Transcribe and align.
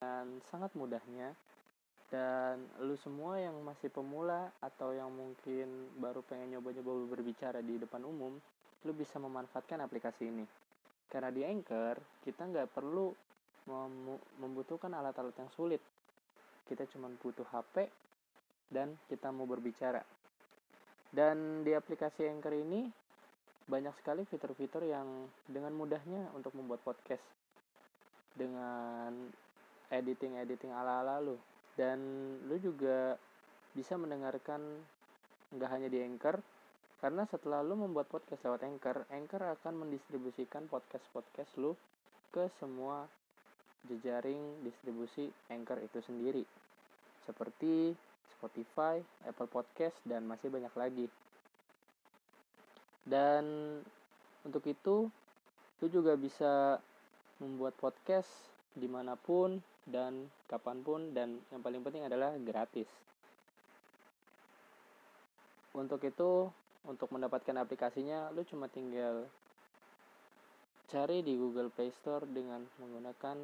dengan 0.00 0.40
sangat 0.48 0.72
mudahnya. 0.80 1.36
Dan 2.08 2.64
lu 2.80 2.96
semua 3.04 3.36
yang 3.36 3.52
masih 3.60 3.92
pemula 3.92 4.48
atau 4.64 4.96
yang 4.96 5.12
mungkin 5.12 5.92
baru 6.00 6.24
pengen 6.24 6.56
nyoba-nyoba 6.56 7.14
berbicara 7.14 7.60
di 7.60 7.76
depan 7.76 8.02
umum 8.08 8.34
lu 8.88 8.92
bisa 8.96 9.20
memanfaatkan 9.20 9.76
aplikasi 9.84 10.32
ini. 10.32 10.48
Karena 11.04 11.28
di 11.28 11.44
Anchor 11.44 12.00
kita 12.24 12.48
nggak 12.48 12.72
perlu 12.72 13.12
membutuhkan 14.40 14.88
alat-alat 14.88 15.36
yang 15.36 15.52
sulit. 15.52 15.84
Kita 16.64 16.88
cuma 16.96 17.12
butuh 17.20 17.44
HP 17.52 17.92
dan 18.72 18.96
kita 19.04 19.28
mau 19.28 19.44
berbicara. 19.44 20.00
Dan 21.12 21.60
di 21.60 21.76
aplikasi 21.76 22.24
Anchor 22.24 22.56
ini 22.56 22.88
banyak 23.68 23.92
sekali 24.00 24.24
fitur-fitur 24.24 24.82
yang 24.88 25.28
dengan 25.44 25.76
mudahnya 25.76 26.32
untuk 26.32 26.56
membuat 26.56 26.80
podcast. 26.82 27.22
Dengan 28.34 29.28
editing-editing 29.90 30.70
ala-ala 30.70 31.18
lu 31.22 31.36
dan 31.74 31.98
lu 32.46 32.56
juga 32.58 33.14
bisa 33.74 33.94
mendengarkan 33.94 34.62
nggak 35.54 35.70
hanya 35.70 35.88
di 35.90 36.02
Anchor 36.02 36.38
karena 37.00 37.24
setelah 37.26 37.64
lu 37.64 37.80
membuat 37.80 38.12
podcast 38.12 38.44
lewat 38.44 38.66
Anchor, 38.66 39.08
Anchor 39.08 39.42
akan 39.56 39.86
mendistribusikan 39.86 40.68
podcast-podcast 40.68 41.56
lu 41.56 41.72
ke 42.30 42.46
semua 42.60 43.08
jejaring 43.88 44.60
distribusi 44.60 45.32
Anchor 45.48 45.80
itu 45.80 45.98
sendiri 46.04 46.44
seperti 47.24 47.96
Spotify, 48.36 48.98
Apple 49.28 49.46
Podcast, 49.46 49.96
dan 50.02 50.24
masih 50.24 50.48
banyak 50.48 50.72
lagi. 50.74 51.06
Dan 53.06 53.44
untuk 54.42 54.64
itu, 54.64 55.08
lu 55.80 55.86
juga 55.88 56.16
bisa 56.16 56.80
membuat 57.40 57.76
podcast 57.76 58.49
di 58.74 58.86
mana 58.86 59.18
pun 59.18 59.58
dan 59.86 60.30
kapan 60.46 60.82
pun 60.86 61.10
dan 61.10 61.42
yang 61.50 61.62
paling 61.62 61.82
penting 61.82 62.06
adalah 62.06 62.34
gratis. 62.38 62.86
Untuk 65.74 66.02
itu, 66.02 66.50
untuk 66.86 67.08
mendapatkan 67.14 67.54
aplikasinya, 67.62 68.34
lu 68.34 68.42
cuma 68.42 68.66
tinggal 68.66 69.26
cari 70.90 71.22
di 71.22 71.38
Google 71.38 71.70
Play 71.70 71.94
Store 71.94 72.26
dengan 72.26 72.66
menggunakan 72.82 73.38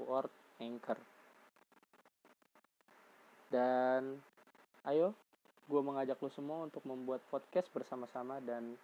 word 0.00 0.32
Anchor. 0.60 0.96
Dan 3.52 4.16
ayo, 4.88 5.12
gue 5.68 5.80
mengajak 5.84 6.16
lu 6.24 6.30
semua 6.32 6.64
untuk 6.64 6.80
membuat 6.88 7.20
podcast 7.28 7.68
bersama-sama 7.74 8.40
dan 8.40 8.78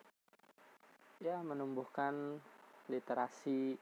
ya 1.23 1.41
menumbuhkan 1.41 2.37
literasi 2.91 3.79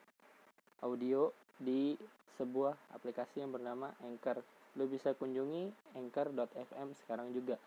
audio 0.84 1.32
di 1.60 1.94
sebuah 2.40 2.96
aplikasi 2.96 3.44
yang 3.44 3.52
bernama 3.52 3.92
Anchor. 4.00 4.40
Lo 4.80 4.88
bisa 4.88 5.12
kunjungi 5.12 5.68
anchor.fm 5.98 6.88
sekarang 7.04 7.30
juga 7.36 7.60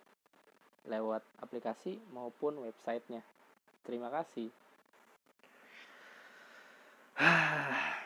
lewat 0.89 1.23
aplikasi 1.39 2.01
maupun 2.11 2.59
websitenya. 2.65 3.21
Terima 3.85 4.09
kasih. 4.09 4.49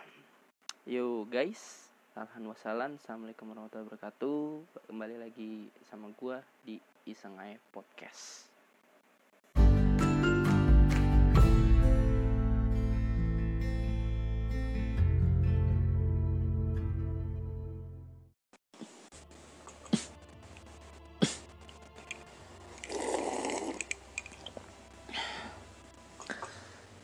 Yo 0.87 1.23
guys, 1.27 1.87
Alhamdulillah 2.17 2.97
Assalamualaikum 2.97 3.53
warahmatullahi 3.53 3.87
wabarakatuh 3.93 4.41
Kembali 4.89 5.15
lagi 5.21 5.69
sama 5.85 6.09
gue 6.17 6.41
di 6.65 6.75
Iseng 7.05 7.37
Podcast 7.69 8.46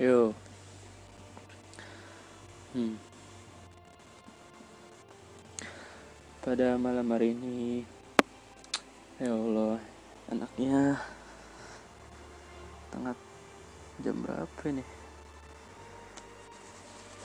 Yo. 0.01 0.33
Hmm. 2.73 2.97
Pada 6.41 6.81
malam 6.81 7.05
hari 7.13 7.37
ini, 7.37 7.85
ya 9.21 9.37
Allah, 9.37 9.77
anaknya 10.33 10.97
tengah 12.89 13.13
jam 14.01 14.17
berapa 14.17 14.65
nih? 14.73 14.89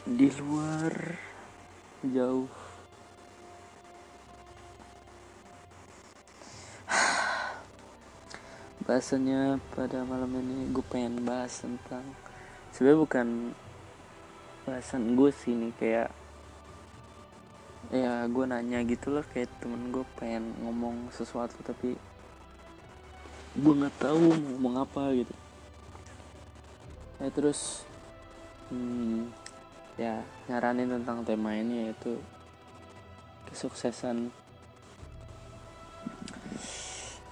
Di 0.05 0.29
luar 0.37 1.17
jauh. 2.05 2.53
Bahasanya 8.85 9.57
pada 9.73 10.05
malam 10.05 10.37
ini 10.37 10.69
gue 10.69 10.85
pengen 10.85 11.25
bahas 11.25 11.65
tentang 11.65 12.28
sebenarnya 12.79 13.03
bukan 13.03 13.29
bahasan 14.63 15.19
gue 15.19 15.35
sih 15.35 15.51
ini 15.51 15.75
kayak 15.75 16.15
ya 17.91 18.23
gue 18.31 18.45
nanya 18.47 18.87
gitu 18.87 19.11
loh 19.11 19.27
kayak 19.35 19.51
temen 19.59 19.91
gue 19.91 20.07
pengen 20.15 20.55
ngomong 20.63 21.11
sesuatu 21.11 21.59
tapi 21.67 21.99
gue 23.59 23.75
nggak 23.83 23.99
tahu 23.99 24.31
mau 24.31 24.39
ngomong 24.39 24.75
apa 24.87 25.11
gitu. 25.11 25.35
Ya 27.19 27.35
terus 27.35 27.83
hmm, 28.71 29.35
ya 29.99 30.23
nyaranin 30.47 31.03
tentang 31.03 31.27
tema 31.27 31.59
ini 31.59 31.91
yaitu 31.91 32.15
kesuksesan. 33.51 34.31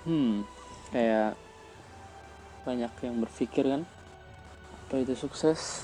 Hmm 0.03 0.43
kayak 0.91 1.39
banyak 2.67 2.91
yang 3.07 3.23
berpikir 3.23 3.63
kan 3.63 3.87
apa 4.87 5.03
itu 5.03 5.19
sukses? 5.19 5.83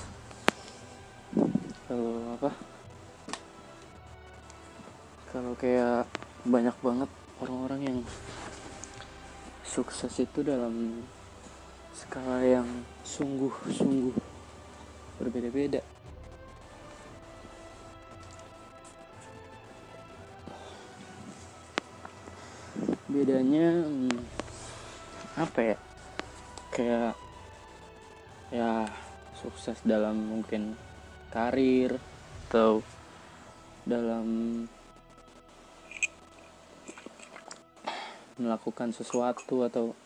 Kalau 1.91 2.23
apa? 2.39 2.55
Kalau 5.27 5.51
kayak 5.59 6.07
banyak 6.47 6.71
banget 6.79 7.11
orang-orang 7.43 7.81
yang 7.83 7.99
sukses 9.67 10.07
itu 10.23 10.39
dalam 10.39 11.03
skala 11.91 12.47
yang 12.47 12.63
sungguh-sungguh 13.03 14.15
berbeda-beda. 15.19 15.83
Bedanya 23.11 23.83
hmm, 23.83 24.15
apa 25.35 25.59
ya? 25.59 25.77
Kayak 26.71 27.19
ya 28.53 28.85
sukses 29.33 29.81
dalam 29.81 30.13
mungkin 30.29 30.77
karir 31.33 31.97
atau 32.53 32.85
dalam 33.81 34.25
melakukan 38.37 38.93
sesuatu 38.93 39.65
atau 39.65 39.97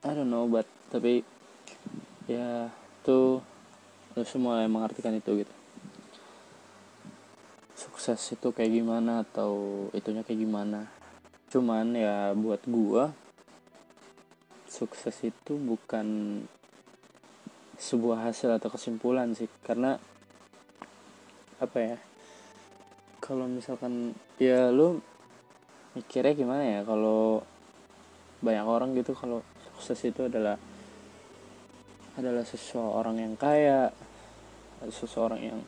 I 0.00 0.16
don't 0.16 0.32
know 0.32 0.48
but 0.48 0.64
tapi 0.88 1.20
ya 2.24 2.72
tuh 3.04 3.44
lu 4.16 4.24
semua 4.24 4.64
yang 4.64 4.72
mengartikan 4.72 5.12
itu 5.12 5.44
gitu. 5.44 5.54
Sukses 7.76 8.20
itu 8.32 8.48
kayak 8.56 8.72
gimana 8.72 9.20
atau 9.28 9.86
itunya 9.92 10.24
kayak 10.24 10.40
gimana? 10.40 10.88
Cuman 11.52 11.92
ya 11.92 12.32
buat 12.32 12.64
gua 12.64 13.12
sukses 14.64 15.18
itu 15.26 15.60
bukan 15.60 16.40
sebuah 17.80 18.28
hasil 18.28 18.60
atau 18.60 18.68
kesimpulan 18.68 19.32
sih. 19.32 19.48
Karena 19.64 19.96
apa 21.60 21.78
ya 21.80 21.96
kalau 23.20 23.44
misalkan 23.48 24.16
ya 24.40 24.72
lu 24.72 25.00
mikirnya 25.92 26.32
gimana 26.32 26.64
ya 26.64 26.80
kalau 26.84 27.44
banyak 28.40 28.64
orang 28.64 28.96
gitu 28.96 29.12
kalau 29.12 29.44
sukses 29.76 30.00
itu 30.08 30.24
adalah 30.24 30.56
adalah 32.16 32.44
seseorang 32.44 33.20
yang 33.20 33.34
kaya 33.36 33.92
seseorang 34.88 35.40
yang 35.40 35.60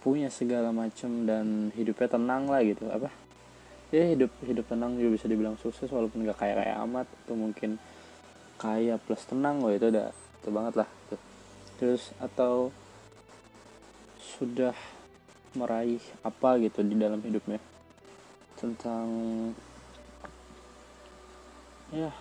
punya 0.00 0.32
segala 0.32 0.72
macam 0.72 1.28
dan 1.28 1.68
hidupnya 1.76 2.08
tenang 2.08 2.48
lah 2.48 2.64
gitu 2.64 2.88
apa? 2.88 3.12
Ya 3.92 4.04
hidup 4.08 4.32
hidup 4.44 4.64
tenang 4.68 4.96
juga 4.96 5.20
bisa 5.20 5.26
dibilang 5.28 5.56
sukses 5.60 5.88
walaupun 5.88 6.24
gak 6.24 6.40
kaya 6.40 6.56
kaya 6.56 6.74
amat 6.88 7.08
atau 7.24 7.36
mungkin 7.36 7.76
kaya 8.56 8.96
plus 9.00 9.24
tenang 9.28 9.60
loh 9.60 9.72
itu 9.72 9.88
udah 9.88 10.12
itu 10.12 10.48
banget 10.48 10.74
lah 10.84 10.88
terus 11.78 12.10
atau 12.18 12.74
sudah 14.18 14.74
meraih 15.54 16.02
apa 16.26 16.58
gitu 16.58 16.82
di 16.82 16.98
dalam 16.98 17.22
hidupnya? 17.22 17.62
Tentang 18.58 19.06
ya 21.94 22.12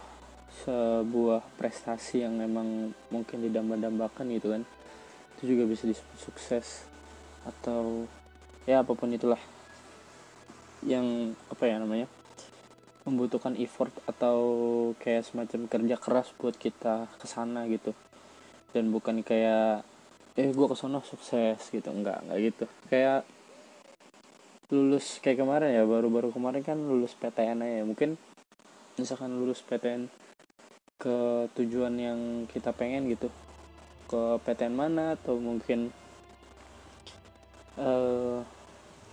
sebuah 0.63 1.43
prestasi 1.57 2.23
yang 2.23 2.37
memang 2.37 2.93
mungkin 3.09 3.43
didamba-dambakan 3.43 4.31
gitu 4.37 4.53
kan. 4.53 4.63
Itu 5.37 5.53
juga 5.53 5.65
bisa 5.65 5.89
disebut 5.89 6.17
sukses 6.21 6.85
atau 7.43 8.05
ya 8.69 8.85
apa 8.85 8.93
pun 8.93 9.09
itulah 9.09 9.39
yang 10.85 11.33
apa 11.49 11.63
ya 11.65 11.81
namanya 11.81 12.05
membutuhkan 13.07 13.55
effort 13.55 13.89
atau 14.03 14.37
kayak 14.99 15.23
semacam 15.23 15.65
kerja 15.71 15.95
keras 15.95 16.27
buat 16.35 16.59
kita 16.59 17.07
ke 17.15 17.25
sana 17.25 17.63
gitu 17.71 17.95
dan 18.75 18.91
bukan 18.91 19.23
kayak 19.23 19.83
eh 20.37 20.53
gue 20.53 20.67
ke 20.69 20.75
sana 20.77 21.01
sukses 21.01 21.57
gitu. 21.71 21.89
Enggak 21.89 22.23
enggak 22.25 22.37
gitu. 22.53 22.65
Kayak 22.87 23.25
lulus 24.67 25.23
kayak 25.23 25.41
kemarin 25.41 25.71
ya 25.71 25.83
baru-baru 25.87 26.29
kemarin 26.35 26.61
kan 26.61 26.77
lulus 26.77 27.15
PTN 27.17 27.63
aja. 27.63 27.83
Mungkin 27.87 28.19
misalkan 28.99 29.33
lulus 29.37 29.63
PTN 29.63 30.11
ke 30.97 31.47
tujuan 31.57 31.93
yang 31.97 32.19
kita 32.51 32.75
pengen 32.75 33.09
gitu. 33.09 33.31
Ke 34.07 34.39
PTN 34.43 34.73
mana 34.75 35.17
atau 35.17 35.39
mungkin 35.39 35.89
uh, 37.79 38.39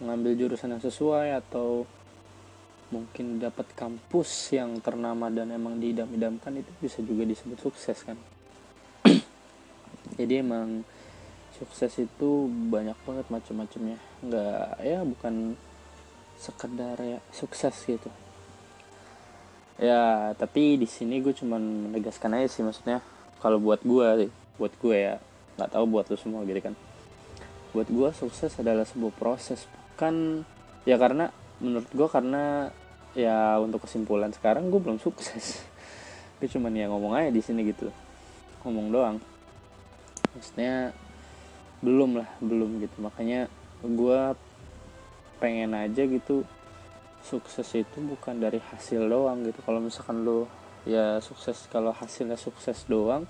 ngambil 0.02 0.32
jurusan 0.34 0.74
yang 0.74 0.82
sesuai 0.82 1.38
atau 1.40 1.86
mungkin 2.92 3.42
dapat 3.42 3.74
kampus 3.74 4.54
yang 4.54 4.78
ternama 4.78 5.32
dan 5.32 5.50
emang 5.50 5.80
diidam-idamkan 5.80 6.62
itu 6.62 6.70
bisa 6.78 7.02
juga 7.02 7.26
disebut 7.26 7.58
sukses 7.58 8.06
kan 8.06 8.14
jadi 10.14 10.46
emang 10.46 10.86
sukses 11.58 11.94
itu 11.98 12.30
banyak 12.70 12.98
banget 13.06 13.26
macam-macamnya. 13.30 13.98
Nggak 14.22 14.68
ya 14.82 14.98
bukan 15.02 15.34
sekedar 16.38 16.98
ya 16.98 17.18
sukses 17.30 17.74
gitu. 17.86 18.10
Ya 19.78 20.34
tapi 20.38 20.78
di 20.78 20.86
sini 20.86 21.18
gue 21.18 21.34
cuman 21.34 21.90
menegaskan 21.90 22.38
aja 22.38 22.46
sih 22.50 22.62
maksudnya 22.62 23.02
kalau 23.42 23.58
buat 23.58 23.82
gue 23.82 24.30
buat 24.58 24.70
gue 24.78 24.96
ya 24.98 25.14
nggak 25.58 25.70
tahu 25.74 25.84
buat 25.90 26.06
lo 26.10 26.16
semua 26.18 26.46
gitu 26.46 26.62
kan. 26.62 26.74
Buat 27.74 27.90
gue 27.90 28.08
sukses 28.14 28.54
adalah 28.58 28.86
sebuah 28.86 29.14
proses 29.14 29.66
bukan 29.66 30.46
ya 30.86 30.94
karena 30.94 31.30
menurut 31.58 31.90
gue 31.90 32.08
karena 32.10 32.70
ya 33.14 33.58
untuk 33.62 33.86
kesimpulan 33.86 34.30
sekarang 34.30 34.70
gue 34.70 34.78
belum 34.78 34.98
sukses. 35.02 35.58
Gue 36.42 36.50
cuman 36.50 36.74
ya 36.74 36.90
ngomong 36.90 37.14
aja 37.14 37.30
di 37.30 37.38
sini 37.38 37.62
gitu. 37.62 37.94
Ngomong 38.66 38.90
doang 38.90 39.16
maksudnya 40.34 40.92
belum 41.80 42.20
lah 42.20 42.28
belum 42.42 42.82
gitu. 42.82 42.96
Makanya 43.00 43.46
gue 43.84 44.20
pengen 45.38 45.76
aja 45.76 46.02
gitu 46.06 46.46
sukses 47.24 47.68
itu 47.72 47.98
bukan 48.04 48.36
dari 48.40 48.60
hasil 48.60 49.00
doang 49.08 49.44
gitu. 49.46 49.60
Kalau 49.64 49.80
misalkan 49.80 50.22
lo 50.26 50.50
ya 50.84 51.18
sukses 51.24 51.64
kalau 51.72 51.96
hasilnya 51.96 52.36
sukses 52.36 52.84
doang 52.84 53.24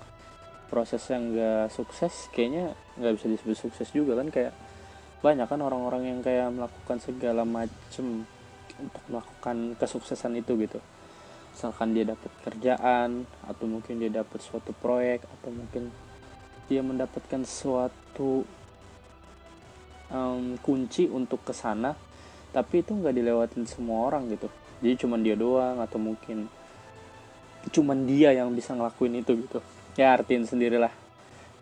proses 0.67 0.99
yang 1.07 1.31
gak 1.31 1.71
sukses 1.71 2.27
kayaknya 2.35 2.75
nggak 2.99 3.13
bisa 3.15 3.27
disebut 3.31 3.57
sukses 3.57 3.87
juga 3.95 4.19
kan. 4.19 4.27
Kayak 4.27 4.53
banyak 5.23 5.47
kan 5.47 5.59
orang-orang 5.63 6.03
yang 6.05 6.19
kayak 6.21 6.51
melakukan 6.51 6.97
segala 7.01 7.47
macem 7.47 8.27
untuk 8.75 9.03
melakukan 9.07 9.79
kesuksesan 9.79 10.35
itu 10.37 10.53
gitu. 10.59 10.79
Misalkan 11.55 11.95
dia 11.95 12.03
dapat 12.03 12.31
kerjaan 12.43 13.23
atau 13.47 13.65
mungkin 13.65 13.95
dia 13.95 14.11
dapat 14.11 14.43
suatu 14.43 14.75
proyek 14.75 15.23
atau 15.23 15.55
mungkin 15.55 15.87
dia 16.65 16.81
mendapatkan 16.81 17.45
suatu 17.45 18.45
um, 20.09 20.57
kunci 20.61 21.09
untuk 21.09 21.41
ke 21.45 21.53
sana 21.53 21.93
tapi 22.55 22.79
itu 22.79 22.95
nggak 22.95 23.11
dilewatin 23.19 23.67
semua 23.67 24.07
orang 24.07 24.31
gitu. 24.31 24.47
Jadi 24.79 25.03
cuman 25.03 25.19
dia 25.19 25.35
doang 25.35 25.83
atau 25.83 25.99
mungkin 25.99 26.47
cuman 27.67 28.07
dia 28.07 28.31
yang 28.31 28.55
bisa 28.55 28.71
ngelakuin 28.71 29.19
itu 29.19 29.35
gitu. 29.43 29.59
Ya 29.99 30.15
artiin 30.15 30.47
sendirilah. 30.47 30.91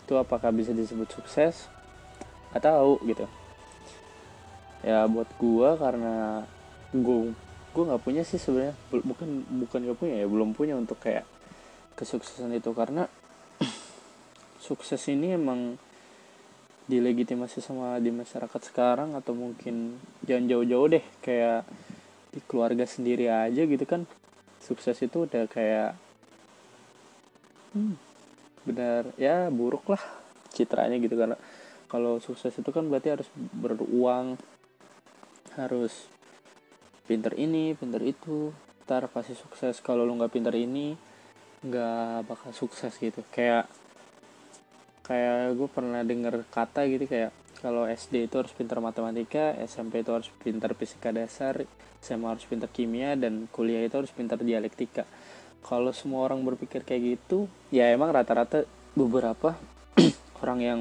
Itu 0.06 0.22
apakah 0.22 0.54
bisa 0.54 0.70
disebut 0.70 1.10
sukses? 1.10 1.66
Atau 2.54 3.02
gitu. 3.10 3.26
Ya 4.86 5.10
buat 5.10 5.26
gua 5.42 5.82
karena 5.82 6.46
gua 6.94 7.34
gua 7.74 7.84
nggak 7.90 8.04
punya 8.06 8.22
sih 8.22 8.38
sebenarnya. 8.38 8.78
Bukan 8.94 9.50
bukan 9.66 9.80
gak 9.90 9.98
punya 9.98 10.16
ya 10.22 10.30
belum 10.30 10.54
punya 10.54 10.78
untuk 10.78 11.02
kayak 11.02 11.26
kesuksesan 11.98 12.54
itu. 12.54 12.70
Karena 12.78 13.10
sukses 14.64 15.04
ini 15.12 15.36
emang 15.36 15.76
dilegitimasi 16.88 17.60
sama 17.60 18.00
di 18.00 18.12
masyarakat 18.12 18.62
sekarang 18.64 19.16
atau 19.20 19.36
mungkin 19.36 20.00
jangan 20.24 20.48
jauh-jauh 20.48 20.88
deh 20.88 21.06
kayak 21.20 21.68
di 22.32 22.40
keluarga 22.48 22.88
sendiri 22.88 23.28
aja 23.28 23.68
gitu 23.68 23.84
kan. 23.84 24.08
Sukses 24.64 24.96
itu 25.04 25.28
udah 25.28 25.44
kayak 25.52 26.00
hmm, 27.76 27.96
benar 28.64 29.12
ya 29.20 29.52
buruk 29.52 29.92
lah 29.92 30.04
citranya 30.56 30.96
gitu. 31.00 31.20
Karena 31.20 31.36
kalau 31.92 32.24
sukses 32.24 32.56
itu 32.56 32.70
kan 32.72 32.88
berarti 32.88 33.20
harus 33.20 33.28
beruang 33.36 34.40
harus 35.60 36.08
pinter 37.04 37.36
ini 37.36 37.76
pinter 37.76 38.00
itu. 38.00 38.56
Ntar 38.88 39.12
pasti 39.12 39.36
sukses. 39.36 39.80
Kalau 39.84 40.08
lo 40.08 40.16
nggak 40.16 40.32
pinter 40.36 40.56
ini 40.56 40.96
nggak 41.64 42.28
bakal 42.28 42.52
sukses 42.56 42.96
gitu. 43.00 43.24
Kayak 43.32 43.68
kayak 45.04 45.60
gue 45.60 45.68
pernah 45.68 46.02
denger 46.02 46.48
kata 46.48 46.88
gitu 46.88 47.06
kayak 47.12 47.36
kalau 47.60 47.88
SD 47.88 48.28
itu 48.28 48.36
harus 48.40 48.52
pinter 48.52 48.80
matematika, 48.84 49.56
SMP 49.64 50.04
itu 50.04 50.12
harus 50.12 50.28
pinter 50.44 50.76
fisika 50.76 51.16
dasar, 51.16 51.64
SMA 52.04 52.36
harus 52.36 52.44
pinter 52.44 52.68
kimia, 52.68 53.16
dan 53.16 53.48
kuliah 53.48 53.88
itu 53.88 54.04
harus 54.04 54.12
pinter 54.12 54.36
dialektika. 54.36 55.08
Kalau 55.64 55.96
semua 55.96 56.28
orang 56.28 56.44
berpikir 56.44 56.84
kayak 56.84 57.16
gitu 57.16 57.48
ya 57.72 57.88
emang 57.96 58.12
rata-rata 58.12 58.68
beberapa 59.00 59.56
orang 60.44 60.60
yang 60.60 60.80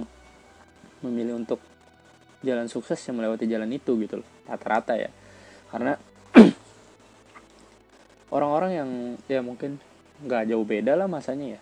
memilih 1.06 1.38
untuk 1.38 1.62
jalan 2.42 2.66
sukses 2.66 2.98
yang 3.06 3.22
melewati 3.22 3.46
jalan 3.46 3.70
itu 3.70 3.94
gitu 4.02 4.18
loh 4.18 4.28
rata-rata 4.50 4.98
ya. 4.98 5.10
Karena 5.70 5.94
orang-orang 8.34 8.70
yang 8.74 8.90
ya 9.30 9.38
mungkin 9.38 9.78
nggak 10.26 10.50
jauh 10.50 10.66
beda 10.66 10.98
lah 10.98 11.06
masanya 11.06 11.58
ya 11.58 11.60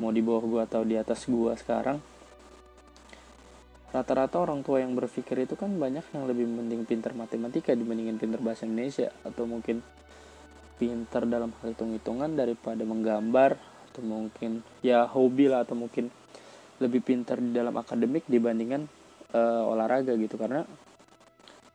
mau 0.00 0.10
di 0.10 0.24
bawah 0.24 0.44
gua 0.48 0.62
atau 0.64 0.82
di 0.82 0.96
atas 0.96 1.28
gua 1.28 1.52
sekarang 1.54 2.00
rata-rata 3.90 4.38
orang 4.38 4.62
tua 4.62 4.80
yang 4.80 4.94
berpikir 4.94 5.34
itu 5.44 5.58
kan 5.58 5.74
banyak 5.74 6.06
yang 6.14 6.24
lebih 6.24 6.46
penting 6.46 6.86
pintar 6.86 7.12
matematika 7.12 7.74
dibandingin 7.74 8.16
pintar 8.22 8.38
bahasa 8.38 8.62
Indonesia 8.62 9.10
atau 9.26 9.50
mungkin 9.50 9.82
pintar 10.78 11.26
dalam 11.26 11.50
hal 11.60 11.74
hitung-hitungan 11.74 12.32
daripada 12.38 12.86
menggambar 12.86 13.58
atau 13.90 14.02
mungkin 14.06 14.62
ya 14.80 15.04
hobi 15.10 15.50
lah 15.50 15.66
atau 15.66 15.74
mungkin 15.74 16.08
lebih 16.80 17.04
pintar 17.04 17.42
di 17.42 17.52
dalam 17.52 17.76
akademik 17.76 18.24
dibandingkan 18.24 18.88
uh, 19.36 19.68
olahraga 19.68 20.16
gitu. 20.16 20.40
Karena 20.40 20.64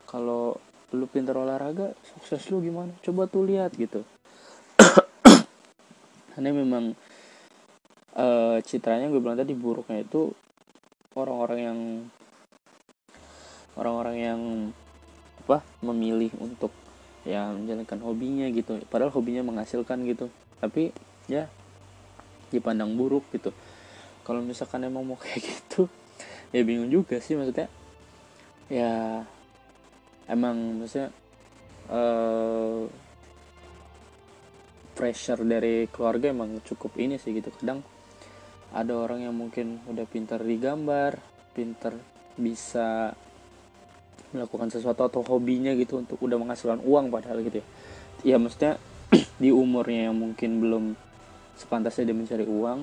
kalau 0.10 0.58
lu 0.96 1.06
pintar 1.06 1.38
olahraga 1.38 1.94
sukses 2.02 2.42
lu 2.50 2.64
gimana? 2.66 2.96
Coba 3.06 3.30
tuh 3.30 3.46
lihat 3.46 3.78
gitu. 3.78 4.02
Karena 6.34 6.50
memang 6.50 6.98
uh, 8.16 8.58
citranya 8.64 9.12
gue 9.12 9.20
bilang 9.20 9.38
tadi 9.38 9.54
buruknya 9.54 10.04
itu 10.04 10.32
orang-orang 11.16 11.60
yang 11.60 11.80
orang-orang 13.76 14.16
yang 14.18 14.42
apa 15.46 15.62
memilih 15.84 16.32
untuk 16.42 16.72
ya 17.28 17.52
menjalankan 17.52 18.00
hobinya 18.02 18.48
gitu. 18.50 18.80
Padahal 18.88 19.12
hobinya 19.14 19.46
menghasilkan 19.46 20.02
gitu. 20.08 20.32
Tapi 20.58 20.96
ya 21.30 21.52
dipandang 22.50 22.96
buruk 22.96 23.28
gitu. 23.36 23.52
Kalau 24.26 24.42
misalkan 24.42 24.88
emang 24.88 25.06
mau 25.06 25.20
kayak 25.22 25.44
gitu 25.44 25.92
ya 26.56 26.62
bingung 26.64 26.90
juga 26.90 27.20
sih. 27.20 27.36
Maksudnya 27.36 27.68
ya 28.72 29.22
emang 30.26 30.82
maksudnya 30.82 31.14
uh, 31.92 32.90
pressure 34.96 35.44
dari 35.44 35.86
keluarga 35.92 36.32
emang 36.32 36.64
cukup 36.64 36.96
ini 36.98 37.20
sih 37.20 37.36
gitu. 37.36 37.52
Kadang 37.52 37.84
ada 38.76 38.92
orang 38.92 39.24
yang 39.24 39.32
mungkin 39.32 39.80
udah 39.88 40.04
pintar 40.04 40.44
digambar 40.44 41.16
pintar 41.56 41.96
bisa 42.36 43.16
melakukan 44.36 44.68
sesuatu 44.68 45.08
atau 45.08 45.24
hobinya 45.24 45.72
gitu 45.80 46.04
untuk 46.04 46.20
udah 46.20 46.36
menghasilkan 46.36 46.84
uang 46.84 47.08
padahal 47.08 47.40
gitu 47.40 47.64
ya. 47.64 47.66
Ya 48.28 48.36
maksudnya 48.36 48.76
di 49.44 49.56
umurnya 49.56 50.12
yang 50.12 50.20
mungkin 50.20 50.60
belum 50.60 50.84
sepantasnya 51.56 52.12
dia 52.12 52.18
mencari 52.20 52.44
uang 52.44 52.80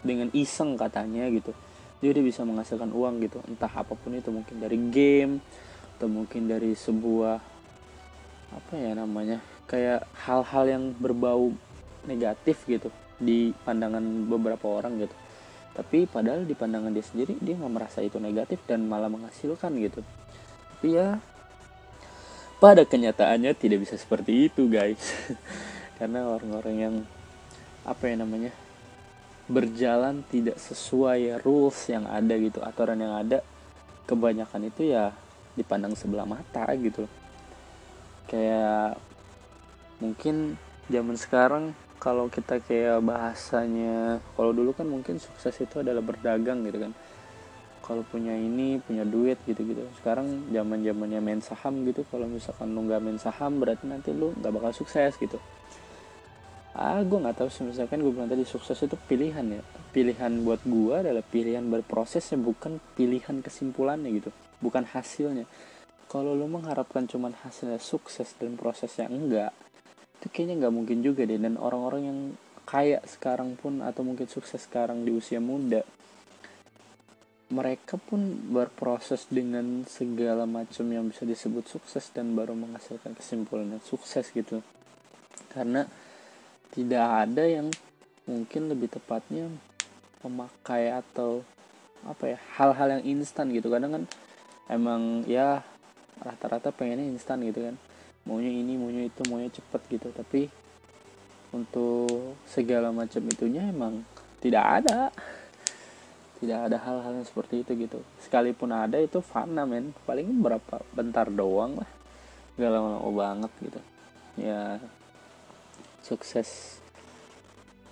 dengan 0.00 0.32
iseng 0.32 0.80
katanya 0.80 1.28
gitu 1.28 1.52
dia 1.98 2.14
udah 2.14 2.24
bisa 2.24 2.46
menghasilkan 2.46 2.90
uang 2.94 3.14
gitu. 3.26 3.42
Entah 3.50 3.70
apa 3.74 3.92
pun 3.98 4.14
itu 4.14 4.30
mungkin 4.30 4.62
dari 4.62 4.78
game 4.88 5.42
atau 5.98 6.06
mungkin 6.06 6.46
dari 6.46 6.78
sebuah 6.78 7.36
apa 8.48 8.72
ya 8.80 8.94
namanya 8.96 9.42
kayak 9.68 10.06
hal-hal 10.24 10.64
yang 10.64 10.84
berbau 10.96 11.52
negatif 12.06 12.64
gitu 12.64 12.88
di 13.18 13.50
pandangan 13.66 14.02
beberapa 14.30 14.66
orang 14.70 15.02
gitu. 15.02 15.14
Tapi 15.74 16.10
padahal 16.10 16.42
di 16.42 16.54
pandangan 16.58 16.90
dia 16.90 17.06
sendiri 17.06 17.38
dia 17.38 17.54
nggak 17.54 17.70
merasa 17.74 18.02
itu 18.02 18.18
negatif 18.18 18.58
dan 18.66 18.86
malah 18.86 19.10
menghasilkan 19.10 19.74
gitu. 19.78 20.02
Tapi 20.74 20.88
ya 20.94 21.18
pada 22.58 22.82
kenyataannya 22.82 23.54
tidak 23.54 23.86
bisa 23.86 23.94
seperti 23.94 24.50
itu 24.50 24.66
guys. 24.66 25.02
Karena 25.98 26.26
orang-orang 26.26 26.76
yang 26.78 26.94
apa 27.86 28.10
ya 28.10 28.18
namanya 28.18 28.52
berjalan 29.48 30.26
tidak 30.28 30.60
sesuai 30.60 31.40
rules 31.40 31.78
yang 31.88 32.04
ada 32.04 32.36
gitu 32.36 32.60
aturan 32.60 33.00
yang 33.00 33.16
ada 33.16 33.40
kebanyakan 34.04 34.68
itu 34.68 34.92
ya 34.92 35.14
dipandang 35.54 35.94
sebelah 35.94 36.26
mata 36.26 36.66
gitu. 36.74 37.06
Kayak 38.28 39.00
mungkin 39.98 40.58
zaman 40.90 41.16
sekarang 41.18 41.64
kalau 41.98 42.30
kita 42.30 42.62
kayak 42.62 43.02
bahasanya 43.02 44.22
kalau 44.38 44.54
dulu 44.54 44.70
kan 44.70 44.86
mungkin 44.86 45.18
sukses 45.18 45.54
itu 45.58 45.82
adalah 45.82 46.00
berdagang 46.00 46.62
gitu 46.62 46.78
kan. 46.86 46.92
Kalau 47.82 48.04
punya 48.04 48.36
ini 48.36 48.78
punya 48.84 49.02
duit 49.02 49.40
gitu 49.48 49.64
gitu 49.64 49.80
sekarang 49.98 50.52
zaman 50.52 50.84
zamannya 50.84 51.20
main 51.24 51.40
saham 51.40 51.82
gitu 51.88 52.04
kalau 52.12 52.28
misalkan 52.28 52.70
lu 52.70 52.84
nggak 52.84 53.00
main 53.00 53.18
saham 53.18 53.58
berarti 53.58 53.88
nanti 53.88 54.12
lu 54.14 54.30
nggak 54.38 54.52
bakal 54.54 54.72
sukses 54.72 55.18
gitu. 55.18 55.40
Ah 56.78 57.02
gue 57.02 57.18
nggak 57.18 57.42
tahu 57.42 57.48
sih 57.50 57.66
misalkan 57.66 57.98
gue 57.98 58.12
bilang 58.14 58.30
tadi 58.30 58.46
sukses 58.46 58.78
itu 58.78 58.94
pilihan 59.08 59.42
ya. 59.42 59.62
Pilihan 59.90 60.30
buat 60.46 60.62
gue 60.62 60.94
adalah 60.94 61.24
pilihan 61.26 61.64
berprosesnya 61.66 62.38
bukan 62.38 62.78
pilihan 62.94 63.42
kesimpulannya 63.42 64.10
gitu. 64.14 64.30
Bukan 64.62 64.86
hasilnya. 64.86 65.48
Kalau 66.06 66.36
lo 66.36 66.46
mengharapkan 66.46 67.08
cuman 67.08 67.34
hasilnya 67.42 67.80
sukses 67.82 68.36
dan 68.38 68.54
prosesnya 68.54 69.08
enggak 69.08 69.52
itu 70.18 70.26
kayaknya 70.28 70.66
nggak 70.66 70.74
mungkin 70.74 70.98
juga 71.00 71.22
deh. 71.22 71.38
Dan 71.38 71.54
orang-orang 71.54 72.02
yang 72.02 72.18
kaya 72.66 72.98
sekarang 73.06 73.54
pun 73.54 73.80
atau 73.80 74.02
mungkin 74.04 74.26
sukses 74.26 74.60
sekarang 74.66 75.06
di 75.06 75.14
usia 75.14 75.40
muda 75.40 75.80
mereka 77.48 77.96
pun 77.96 78.52
berproses 78.52 79.24
dengan 79.32 79.80
segala 79.88 80.44
macam 80.44 80.84
yang 80.92 81.08
bisa 81.08 81.24
disebut 81.24 81.64
sukses 81.64 82.12
dan 82.12 82.36
baru 82.36 82.52
menghasilkan 82.52 83.16
kesimpulan 83.16 83.80
sukses 83.80 84.28
gitu. 84.36 84.60
Karena 85.48 85.88
tidak 86.76 87.06
ada 87.08 87.48
yang 87.48 87.72
mungkin 88.28 88.68
lebih 88.68 88.92
tepatnya 88.92 89.48
memakai 90.20 90.92
atau 90.92 91.40
apa 92.04 92.36
ya 92.36 92.38
hal-hal 92.60 93.00
yang 93.00 93.16
instan 93.16 93.48
gitu. 93.48 93.72
Kadang 93.72 93.96
kan 93.96 94.04
emang 94.68 95.24
ya 95.24 95.64
rata-rata 96.20 96.68
pengennya 96.68 97.08
instan 97.08 97.40
gitu 97.48 97.64
kan 97.64 97.80
maunya 98.28 98.52
ini 98.52 98.76
maunya 98.76 99.08
itu 99.08 99.24
maunya 99.32 99.48
cepet 99.48 99.80
gitu. 99.88 100.08
Tapi 100.12 100.52
untuk 101.56 102.36
segala 102.44 102.92
macam 102.92 103.24
itunya 103.24 103.64
emang 103.72 104.04
tidak 104.44 104.84
ada. 104.84 105.08
Tidak 106.38 106.70
ada 106.70 106.78
hal-hal 106.78 107.18
yang 107.18 107.26
seperti 107.26 107.66
itu 107.66 107.74
gitu. 107.74 107.98
Sekalipun 108.22 108.70
ada 108.70 108.94
itu 109.00 109.18
fana 109.18 109.66
men. 109.66 109.90
Paling 110.06 110.38
berapa 110.38 110.84
bentar 110.94 111.26
doang 111.32 111.82
lah. 111.82 111.90
Gak 112.54 112.70
lama-lama 112.70 113.10
banget 113.10 113.52
gitu. 113.58 113.80
Ya 114.38 114.78
sukses. 116.04 116.78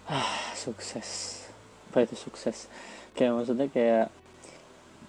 Ah 0.06 0.54
sukses. 0.54 1.42
Apa 1.90 2.06
itu 2.06 2.14
sukses? 2.14 2.70
Kayak 3.18 3.34
maksudnya 3.34 3.66
kayak 3.66 4.14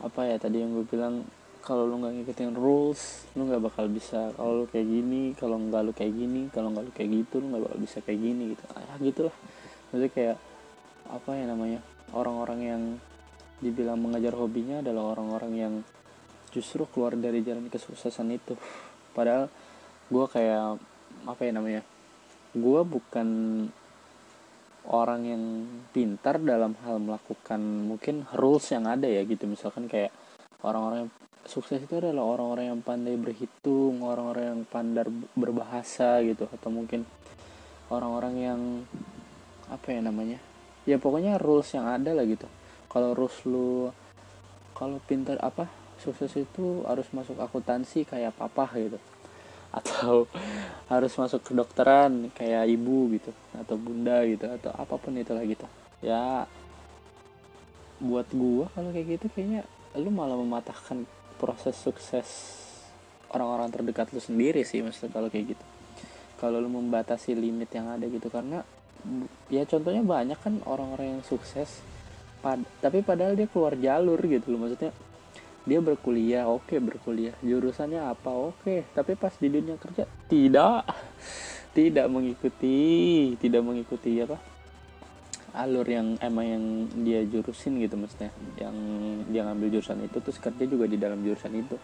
apa 0.01 0.22
ya 0.29 0.38
tadi 0.41 0.62
yang 0.62 0.74
gue 0.74 0.86
bilang 0.89 1.25
kalau 1.62 1.90
lu 1.90 2.02
nggak 2.02 2.14
ngikutin 2.22 2.54
rules 2.56 3.28
lu 3.34 3.48
nggak 3.48 3.64
bakal 3.64 3.86
bisa 3.88 4.34
kalau 4.36 4.64
lu 4.64 4.66
kayak 4.70 4.88
gini 4.88 5.34
kalau 5.38 5.58
nggak 5.62 5.82
lu 5.86 5.92
kayak 5.96 6.14
gini 6.14 6.42
kalau 6.54 6.70
nggak 6.74 6.86
lu 6.88 6.92
kayak 6.94 7.10
gitu 7.14 7.36
lu 7.42 7.46
nggak 7.54 7.64
bakal 7.68 7.80
bisa 7.80 7.98
kayak 8.04 8.20
gini 8.22 8.44
gitu. 8.54 8.64
Ah 8.74 8.98
gitulah. 9.02 9.36
Maksudnya 9.90 10.12
kayak 10.12 10.38
apa 11.08 11.30
ya 11.34 11.46
namanya 11.48 11.80
orang-orang 12.12 12.60
yang 12.62 12.82
dibilang 13.58 13.98
mengajar 13.98 14.34
hobinya 14.38 14.86
adalah 14.86 15.18
orang-orang 15.18 15.54
yang 15.58 15.74
justru 16.54 16.86
keluar 16.90 17.18
dari 17.18 17.42
jalan 17.42 17.70
kesuksesan 17.70 18.30
itu. 18.34 18.54
Padahal 19.16 19.50
gue 20.08 20.26
kayak 20.30 20.78
apa 21.28 21.42
ya 21.44 21.52
namanya 21.52 21.82
gue 22.56 22.82
bukan 22.88 23.28
orang 24.88 25.22
yang 25.28 25.44
pintar 25.92 26.40
dalam 26.40 26.72
hal 26.88 27.04
melakukan 27.04 27.60
mungkin 27.60 28.24
rules 28.32 28.72
yang 28.72 28.88
ada 28.88 29.06
ya 29.06 29.22
gitu. 29.28 29.44
Misalkan 29.44 29.92
kayak 29.92 30.16
orang-orang 30.64 31.06
yang 31.06 31.12
sukses 31.48 31.82
itu 31.82 31.98
adalah 31.98 32.24
orang-orang 32.24 32.75
yang 32.75 32.82
pandai 32.84 33.16
berhitung 33.16 34.04
orang-orang 34.04 34.44
yang 34.54 34.62
pandai 34.68 35.08
berbahasa 35.34 36.22
gitu 36.24 36.46
atau 36.51 36.70
mungkin 36.70 37.08
orang-orang 37.88 38.34
yang 38.36 38.62
apa 39.68 39.88
ya 39.92 40.00
namanya 40.04 40.39
ya 40.88 40.96
pokoknya 40.96 41.36
rules 41.36 41.68
yang 41.75 41.86
ada 41.86 42.16
lah 42.16 42.24
gitu. 42.24 42.48
Kalau 42.88 43.12
rules 43.12 43.36
lu 43.44 43.92
kalau 44.72 45.04
pintar 45.04 45.36
apa 45.44 45.68
sukses 46.00 46.32
itu 46.39 46.88
harus 46.88 47.06
masuk 47.12 47.36
akuntansi 47.36 48.08
kayak 48.08 48.34
papa 48.39 48.72
gitu. 48.80 48.98
Atau 49.75 50.32
harus 50.92 51.12
masuk 51.20 51.44
ke 51.44 51.51
dokteran 51.51 52.32
kayak 52.32 52.72
ibu 52.72 53.12
gitu 53.20 53.36
atau 53.51 53.75
bunda 53.75 54.24
gitu 54.24 54.48
atau 54.48 54.72
apa 54.72 54.96
pun 54.96 55.12
itulah 55.20 55.44
gitu. 55.44 55.68
Ya 56.00 56.48
buat 58.00 58.30
gua 58.32 58.72
kalau 58.72 58.96
kayak 58.96 59.20
gitu 59.20 59.27
kayaknya 59.36 59.68
lu 59.98 60.13
malah 60.13 60.38
mematahkan 60.39 61.04
proses 61.38 61.77
sukses 61.77 62.27
orang-orang 63.32 63.70
terdekat 63.70 64.10
lu 64.12 64.20
sendiri 64.20 64.65
sih 64.65 64.82
maksudnya 64.82 65.13
kalau 65.13 65.29
kayak 65.29 65.56
gitu. 65.56 65.65
Kalau 66.38 66.62
lu 66.62 66.70
membatasi 66.70 67.34
limit 67.34 67.70
yang 67.74 67.89
ada 67.94 68.06
gitu 68.06 68.29
karena 68.29 68.62
ya 69.48 69.63
contohnya 69.70 70.03
banyak 70.03 70.38
kan 70.41 70.60
orang-orang 70.65 71.17
yang 71.17 71.24
sukses 71.24 71.82
pad 72.41 72.62
tapi 72.82 73.01
padahal 73.01 73.34
dia 73.38 73.46
keluar 73.50 73.77
jalur 73.77 74.20
gitu 74.25 74.53
loh. 74.53 74.65
Maksudnya 74.65 74.91
dia 75.67 75.79
berkuliah 75.79 76.50
oke 76.50 76.74
okay, 76.74 76.79
berkuliah. 76.82 77.36
Jurusannya 77.46 78.01
apa? 78.01 78.29
Oke. 78.34 78.58
Okay. 78.65 78.79
tapi 78.98 79.13
pas 79.13 79.34
di 79.38 79.48
dunia 79.48 79.77
kerja 79.77 80.10
tidak. 80.25 80.89
Tidak 81.77 82.10
mengikuti 82.10 83.38
tidak 83.38 83.62
mengikuti 83.62 84.17
apa 84.17 84.57
alur 85.58 85.90
yang 85.90 86.22
emang 86.22 86.46
yang 86.46 86.64
dia 87.02 87.26
jurusin 87.26 87.82
gitu 87.82 87.98
maksudnya. 87.98 88.30
Yang 88.62 88.76
dia 89.34 89.42
ngambil 89.44 89.68
jurusan 89.74 90.00
itu 90.06 90.18
terus 90.22 90.38
kerja 90.38 90.64
juga 90.70 90.86
di 90.86 90.98
dalam 91.02 91.20
jurusan 91.26 91.52
itu. 91.58 91.76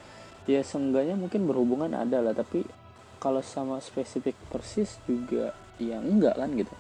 Ya 0.46 0.62
seenggaknya 0.62 1.18
mungkin 1.18 1.50
berhubungan 1.50 1.92
ada 1.98 2.22
lah 2.22 2.38
tapi 2.38 2.62
kalau 3.18 3.40
sama 3.40 3.80
spesifik 3.80 4.36
persis 4.52 5.00
juga 5.10 5.56
ya 5.82 5.98
enggak 5.98 6.38
kan 6.38 6.50
gitu. 6.54 6.74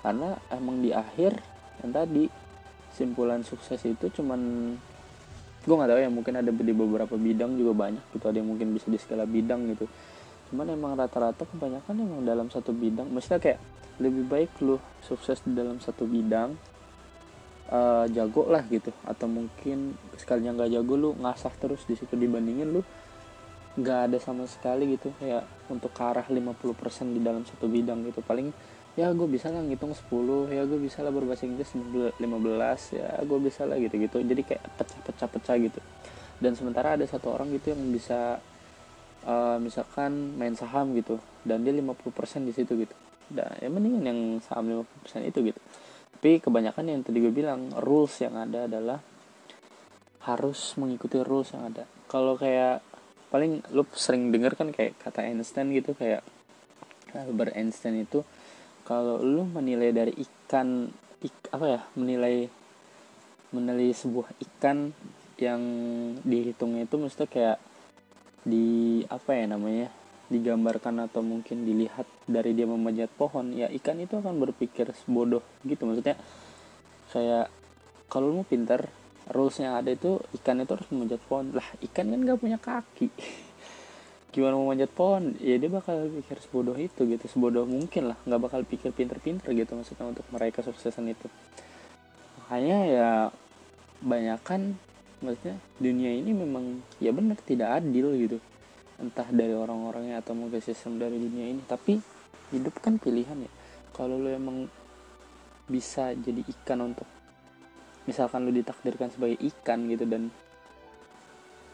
Karena 0.00 0.38
emang 0.48 0.80
di 0.80 0.94
akhir 0.94 1.36
yang 1.84 1.90
tadi 1.92 2.24
simpulan 2.94 3.44
sukses 3.44 3.78
itu 3.84 4.08
cuman 4.10 4.40
gue 5.58 5.74
nggak 5.74 5.90
tahu 5.90 6.00
ya 6.00 6.10
mungkin 6.10 6.34
ada 6.40 6.48
di 6.48 6.72
beberapa 6.72 7.14
bidang 7.18 7.60
juga 7.60 7.76
banyak 7.76 8.04
gitu 8.16 8.24
ada 8.24 8.40
yang 8.40 8.48
mungkin 8.48 8.72
bisa 8.72 8.88
di 8.88 8.98
skala 8.98 9.28
bidang 9.28 9.68
gitu. 9.74 9.84
Cuman 10.48 10.64
emang 10.72 10.96
rata-rata 10.96 11.44
kebanyakan 11.44 11.94
emang 11.98 12.24
dalam 12.24 12.48
satu 12.48 12.72
bidang 12.72 13.10
maksudnya 13.12 13.36
kayak 13.42 13.60
lebih 13.98 14.24
baik 14.30 14.62
lu 14.62 14.78
sukses 15.02 15.42
di 15.42 15.52
dalam 15.54 15.82
satu 15.82 16.06
bidang 16.06 16.54
uh, 17.70 18.06
jago 18.10 18.46
lah 18.48 18.64
gitu. 18.66 18.94
Atau 19.04 19.26
mungkin 19.26 19.98
sekalinya 20.14 20.54
nggak 20.54 20.70
jago 20.78 20.94
lu 20.94 21.10
ngasah 21.18 21.54
terus 21.58 21.84
di 21.84 21.94
situ. 21.98 22.14
Dibandingin 22.14 22.68
lu 22.70 22.82
nggak 23.78 23.98
ada 24.10 24.18
sama 24.18 24.46
sekali 24.46 24.98
gitu. 24.98 25.10
Kayak 25.18 25.46
untuk 25.70 25.92
ke 25.92 26.02
arah 26.02 26.26
50% 26.26 27.14
di 27.14 27.20
dalam 27.20 27.42
satu 27.44 27.66
bidang 27.66 28.06
gitu. 28.08 28.22
Paling 28.22 28.50
ya 28.98 29.14
gue 29.14 29.28
bisa 29.30 29.46
lah 29.54 29.62
ngitung 29.62 29.94
10 29.94 30.50
ya 30.50 30.66
gue 30.66 30.80
bisa 30.82 31.06
lah 31.06 31.14
berbahasa 31.14 31.46
Inggris 31.46 31.70
15 31.70 32.18
ya 32.98 33.08
gue 33.22 33.38
bisa 33.42 33.62
lah 33.66 33.76
gitu-gitu. 33.78 34.22
Jadi 34.22 34.42
kayak 34.46 34.62
pecah-pecah-pecah 34.78 35.56
gitu. 35.58 35.80
Dan 36.38 36.54
sementara 36.54 36.94
ada 36.94 37.02
satu 37.02 37.34
orang 37.34 37.50
gitu 37.50 37.74
yang 37.74 37.82
bisa 37.90 38.38
uh, 39.26 39.58
misalkan 39.58 40.38
main 40.38 40.54
saham 40.54 40.94
gitu. 40.94 41.18
Dan 41.42 41.66
dia 41.66 41.74
50% 41.74 42.46
di 42.46 42.54
situ 42.54 42.74
gitu 42.78 43.07
dan 43.28 43.52
ya 43.60 43.68
mendingan 43.68 44.04
yang 44.04 44.20
saham 44.44 44.84
50% 44.84 45.28
itu 45.28 45.38
gitu. 45.52 45.60
Tapi 46.18 46.42
kebanyakan 46.42 46.84
yang 46.90 47.00
tadi 47.06 47.22
gue 47.22 47.30
bilang 47.30 47.70
rules 47.78 48.14
yang 48.18 48.34
ada 48.34 48.66
adalah 48.66 48.98
harus 50.26 50.74
mengikuti 50.76 51.22
rules 51.22 51.54
yang 51.54 51.70
ada. 51.70 51.86
Kalau 52.10 52.34
kayak 52.34 52.82
paling 53.28 53.60
lu 53.76 53.84
sering 53.92 54.32
denger 54.32 54.56
kan 54.56 54.72
kayak 54.72 54.96
kata 54.98 55.28
Einstein 55.28 55.70
gitu 55.76 55.92
kayak 55.92 56.24
Albert 57.12 57.56
Einstein 57.56 58.00
itu 58.04 58.24
kalau 58.88 59.20
lu 59.20 59.44
menilai 59.44 59.92
dari 59.92 60.16
ikan 60.16 60.88
ik, 61.20 61.52
apa 61.52 61.66
ya 61.68 61.80
menilai 61.96 62.48
menilai 63.52 63.92
sebuah 63.92 64.32
ikan 64.48 64.92
yang 65.38 65.62
dihitungnya 66.24 66.88
itu 66.88 66.96
mesti 66.96 67.24
kayak 67.28 67.60
di 68.42 69.04
apa 69.12 69.36
ya 69.36 69.44
namanya 69.44 69.88
digambarkan 70.28 71.08
atau 71.08 71.24
mungkin 71.24 71.64
dilihat 71.64 72.04
dari 72.28 72.52
dia 72.52 72.68
memanjat 72.68 73.08
pohon 73.16 73.56
ya 73.56 73.72
ikan 73.80 73.96
itu 73.96 74.20
akan 74.20 74.36
berpikir 74.36 74.92
bodoh 75.08 75.44
gitu. 75.64 75.88
Maksudnya 75.88 76.20
kayak 77.08 77.48
kalau 78.12 78.36
mau 78.36 78.44
pinter 78.44 78.84
rules 79.32 79.56
yang 79.60 79.76
ada 79.76 79.92
itu 79.92 80.20
ikan 80.40 80.60
itu 80.60 80.76
harus 80.76 80.88
memanjat 80.92 81.20
pohon. 81.24 81.56
Lah 81.56 81.64
ikan 81.90 82.12
kan 82.12 82.20
gak 82.20 82.40
punya 82.40 82.58
kaki. 82.60 83.08
Gimana 84.32 84.60
mau 84.60 84.68
manjat 84.68 84.92
pohon? 84.92 85.32
Ya 85.40 85.56
dia 85.56 85.72
bakal 85.72 86.12
pikir 86.20 86.36
sebodoh 86.44 86.76
itu 86.76 87.08
gitu. 87.08 87.24
Sebodoh 87.24 87.64
mungkin 87.64 88.12
lah. 88.12 88.18
Nggak 88.28 88.40
bakal 88.44 88.60
pikir 88.68 88.92
pinter-pinter 88.92 89.48
gitu 89.56 89.72
maksudnya 89.72 90.12
untuk 90.12 90.28
meraih 90.28 90.52
kesuksesan 90.52 91.08
itu. 91.08 91.26
Makanya 92.44 92.78
ya 92.84 93.10
banyak 94.04 94.40
kan 94.44 94.76
maksudnya 95.18 95.58
dunia 95.82 96.14
ini 96.14 96.30
memang 96.30 96.78
ya 97.02 97.10
benar 97.10 97.34
tidak 97.42 97.82
adil 97.82 98.14
gitu 98.14 98.38
entah 98.98 99.26
dari 99.30 99.54
orang-orangnya 99.54 100.18
atau 100.18 100.34
mungkin 100.34 100.58
sistem 100.58 100.98
dari 100.98 101.16
dunia 101.18 101.54
ini 101.54 101.62
tapi 101.64 101.98
hidup 102.50 102.82
kan 102.82 102.98
pilihan 102.98 103.46
ya. 103.46 103.52
Kalau 103.94 104.18
lo 104.18 104.30
emang 104.30 104.66
bisa 105.68 106.16
jadi 106.16 106.42
ikan 106.58 106.82
untuk 106.82 107.06
misalkan 108.08 108.48
lo 108.48 108.50
ditakdirkan 108.50 109.12
sebagai 109.12 109.36
ikan 109.52 109.84
gitu 109.92 110.08
dan 110.08 110.32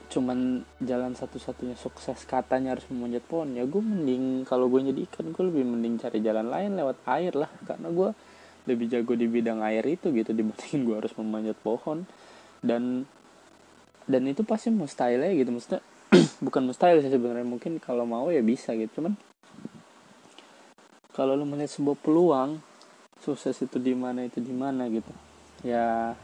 cuman 0.04 0.62
jalan 0.84 1.16
satu-satunya 1.16 1.74
sukses 1.74 2.22
katanya 2.28 2.76
harus 2.76 2.86
memanjat 2.86 3.24
pohon 3.26 3.56
ya 3.56 3.66
gue 3.66 3.82
mending 3.82 4.46
kalau 4.46 4.70
gue 4.70 4.92
jadi 4.92 5.00
ikan 5.10 5.32
gue 5.34 5.44
lebih 5.48 5.64
mending 5.66 5.98
cari 5.98 6.22
jalan 6.22 6.46
lain 6.50 6.76
lewat 6.76 7.02
air 7.08 7.32
lah. 7.34 7.50
Karena 7.64 7.88
gue 7.88 8.10
lebih 8.64 8.86
jago 8.88 9.12
di 9.16 9.26
bidang 9.28 9.60
air 9.64 9.84
itu 9.84 10.12
gitu 10.12 10.32
dibandingin 10.32 10.80
gue 10.84 10.96
harus 11.00 11.12
memanjat 11.16 11.56
pohon. 11.60 12.04
Dan 12.60 13.08
dan 14.04 14.22
itu 14.28 14.44
pasti 14.44 14.68
mustahil 14.68 15.24
ya 15.24 15.32
gitu. 15.32 15.50
Maksudnya 15.50 15.80
bukan 16.46 16.62
mustahil 16.70 17.02
sih 17.02 17.10
sebenarnya 17.10 17.46
mungkin 17.46 17.82
kalau 17.82 18.06
mau 18.06 18.30
ya 18.30 18.40
bisa 18.40 18.72
gitu 18.78 19.02
cuman 19.02 19.18
kalau 21.14 21.38
lo 21.38 21.46
melihat 21.46 21.70
sebuah 21.78 21.94
peluang 22.02 22.58
sukses 23.22 23.54
itu 23.62 23.78
di 23.78 23.94
mana 23.94 24.26
itu 24.26 24.42
di 24.42 24.50
mana 24.50 24.90
gitu. 24.90 25.14
Ya 25.62 26.18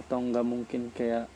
atau 0.00 0.18
nggak 0.24 0.46
mungkin 0.46 0.88
kayak 0.90 1.28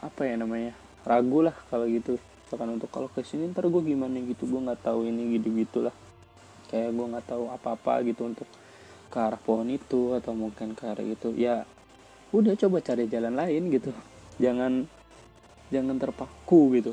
apa 0.00 0.24
ya 0.24 0.34
namanya 0.40 0.72
ragu 1.04 1.44
lah 1.44 1.52
kalau 1.68 1.84
gitu. 1.86 2.16
Misalkan 2.16 2.80
untuk 2.80 2.88
kalau 2.88 3.12
ke 3.12 3.20
sini 3.20 3.52
ntar 3.52 3.68
gue 3.68 3.82
gimana 3.84 4.16
gitu 4.16 4.48
gue 4.48 4.60
nggak 4.64 4.80
tahu 4.80 5.04
ini 5.04 5.36
gitu 5.36 5.52
gitulah. 5.54 5.92
Kayak 6.72 6.96
gue 6.96 7.06
nggak 7.14 7.26
tahu 7.28 7.44
apa 7.52 7.76
apa 7.76 7.92
gitu 8.08 8.32
untuk 8.32 8.48
ke 9.12 9.18
arah 9.20 9.38
pohon 9.38 9.68
itu 9.68 10.16
atau 10.16 10.32
mungkin 10.32 10.72
ke 10.72 10.88
arah 10.88 11.04
itu. 11.04 11.36
Ya 11.36 11.68
udah 12.32 12.56
coba 12.56 12.80
cari 12.80 13.12
jalan 13.12 13.36
lain 13.36 13.68
gitu. 13.70 13.92
Jangan 14.40 14.88
jangan 15.74 15.98
terpaku 15.98 16.78
gitu. 16.78 16.92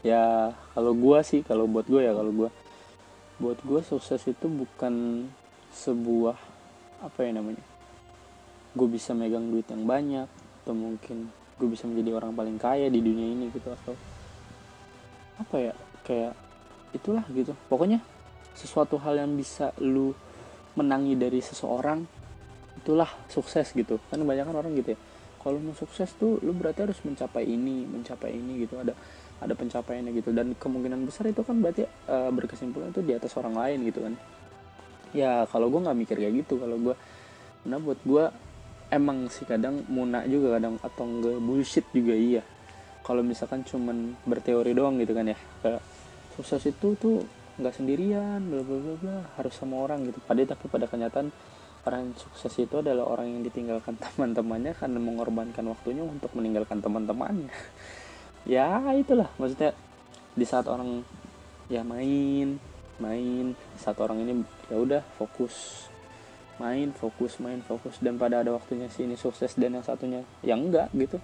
Ya 0.00 0.56
kalau 0.72 0.96
gue 0.96 1.18
sih 1.22 1.44
kalau 1.44 1.68
buat 1.68 1.84
gue 1.84 2.00
ya 2.00 2.16
kalau 2.16 2.32
gue 2.32 2.48
buat 3.38 3.58
gue 3.60 3.80
sukses 3.84 4.24
itu 4.24 4.46
bukan 4.48 5.26
sebuah 5.72 6.36
apa 7.02 7.26
ya 7.26 7.34
namanya 7.34 7.64
gue 8.72 8.88
bisa 8.88 9.12
megang 9.12 9.52
duit 9.52 9.66
yang 9.68 9.84
banyak 9.84 10.28
atau 10.64 10.72
mungkin 10.72 11.28
gue 11.60 11.68
bisa 11.68 11.84
menjadi 11.84 12.16
orang 12.16 12.32
paling 12.32 12.56
kaya 12.56 12.88
di 12.88 13.04
dunia 13.04 13.28
ini 13.36 13.52
gitu 13.52 13.68
atau 13.68 13.94
apa 15.36 15.56
ya 15.60 15.74
kayak 16.02 16.32
itulah 16.96 17.24
gitu. 17.30 17.52
Pokoknya 17.68 18.00
sesuatu 18.56 18.96
hal 19.00 19.20
yang 19.20 19.32
bisa 19.36 19.76
lu 19.80 20.16
menangi 20.72 21.14
dari 21.14 21.44
seseorang 21.44 22.04
itulah 22.80 23.10
sukses 23.28 23.70
gitu. 23.76 24.00
Kan 24.08 24.24
banyak 24.24 24.48
kan 24.48 24.56
orang 24.56 24.72
gitu 24.74 24.96
ya 24.96 25.00
kalau 25.42 25.58
mau 25.58 25.74
sukses 25.74 26.08
tuh 26.16 26.38
lu 26.40 26.54
berarti 26.54 26.86
harus 26.86 27.02
mencapai 27.02 27.44
ini 27.44 27.82
mencapai 27.84 28.30
ini 28.30 28.62
gitu. 28.62 28.78
Ada 28.78 28.94
ada 29.42 29.54
pencapaiannya 29.58 30.14
gitu. 30.14 30.30
Dan 30.30 30.54
kemungkinan 30.54 31.02
besar 31.02 31.26
itu 31.26 31.42
kan 31.42 31.58
berarti 31.58 31.82
e, 31.86 32.16
berkesimpulan 32.30 32.94
itu 32.94 33.02
di 33.02 33.12
atas 33.12 33.34
orang 33.34 33.58
lain 33.58 33.78
gitu 33.90 34.00
kan. 34.06 34.14
Ya 35.12 35.44
kalau 35.50 35.66
gue 35.68 35.82
nggak 35.82 35.98
mikir 35.98 36.16
kayak 36.22 36.34
gitu. 36.46 36.62
Kalau 36.62 36.78
gue 36.78 36.94
nah 37.62 37.78
buat 37.78 37.98
gue 38.06 38.24
emang 38.94 39.26
sih 39.30 39.46
kadang 39.46 39.82
muna 39.90 40.22
juga 40.30 40.58
kadang 40.58 40.78
atau 40.78 41.04
enggak 41.04 41.38
bullshit 41.42 41.86
juga 41.90 42.14
iya. 42.14 42.42
Kalau 43.02 43.26
misalkan 43.26 43.66
cuman 43.66 44.14
berteori 44.22 44.72
doang 44.78 45.02
gitu 45.02 45.10
kan 45.10 45.26
ya. 45.26 45.38
Kayak 45.58 45.82
sukses 46.38 46.62
itu 46.70 46.94
tuh 46.96 47.26
nggak 47.52 47.74
sendirian 47.76 48.40
bla 48.48 48.64
bla 48.64 48.78
bla 48.78 48.94
bla 48.96 49.16
harus 49.36 49.52
sama 49.58 49.82
orang 49.82 50.06
gitu. 50.06 50.22
Padahal 50.22 50.48
tapi 50.54 50.64
pada 50.70 50.86
kenyataan 50.86 51.28
orang 51.82 52.10
yang 52.10 52.14
sukses 52.14 52.54
itu 52.62 52.78
adalah 52.78 53.06
orang 53.10 53.26
yang 53.26 53.42
ditinggalkan 53.42 53.98
teman-temannya 54.04 54.72
karena 54.78 54.98
mengorbankan 55.02 55.64
waktunya 55.66 56.02
untuk 56.06 56.30
meninggalkan 56.34 56.78
teman-temannya. 56.82 57.52
Ya 58.42 58.82
itulah. 58.98 59.30
Maksudnya 59.38 59.70
di 60.34 60.42
saat 60.42 60.66
orang 60.66 61.06
ya 61.70 61.86
main 61.86 62.58
main. 62.98 63.54
Saat 63.78 64.02
orang 64.02 64.18
ini 64.18 64.42
ya 64.66 64.82
udah 64.82 65.02
fokus. 65.14 65.86
Main 66.58 66.90
fokus 66.90 67.38
main 67.38 67.62
fokus. 67.62 68.02
Dan 68.02 68.18
pada 68.18 68.42
ada 68.42 68.50
waktunya 68.50 68.90
si 68.90 69.06
ini 69.06 69.14
sukses 69.14 69.54
dan 69.54 69.78
yang 69.78 69.86
satunya 69.86 70.26
yang 70.42 70.58
enggak 70.58 70.90
gitu. 70.90 71.22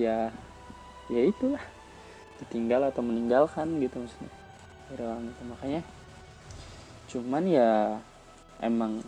Ya 0.00 0.32
ya 1.12 1.20
itulah. 1.20 1.60
Ditinggal 2.40 2.88
atau 2.88 3.04
meninggalkan 3.04 3.68
gitu 3.84 4.00
maksudnya. 4.00 4.32
Orang 4.96 5.28
itu 5.28 5.42
makanya 5.52 5.82
cuman 7.12 7.44
ya 7.44 8.00
emang 8.62 9.04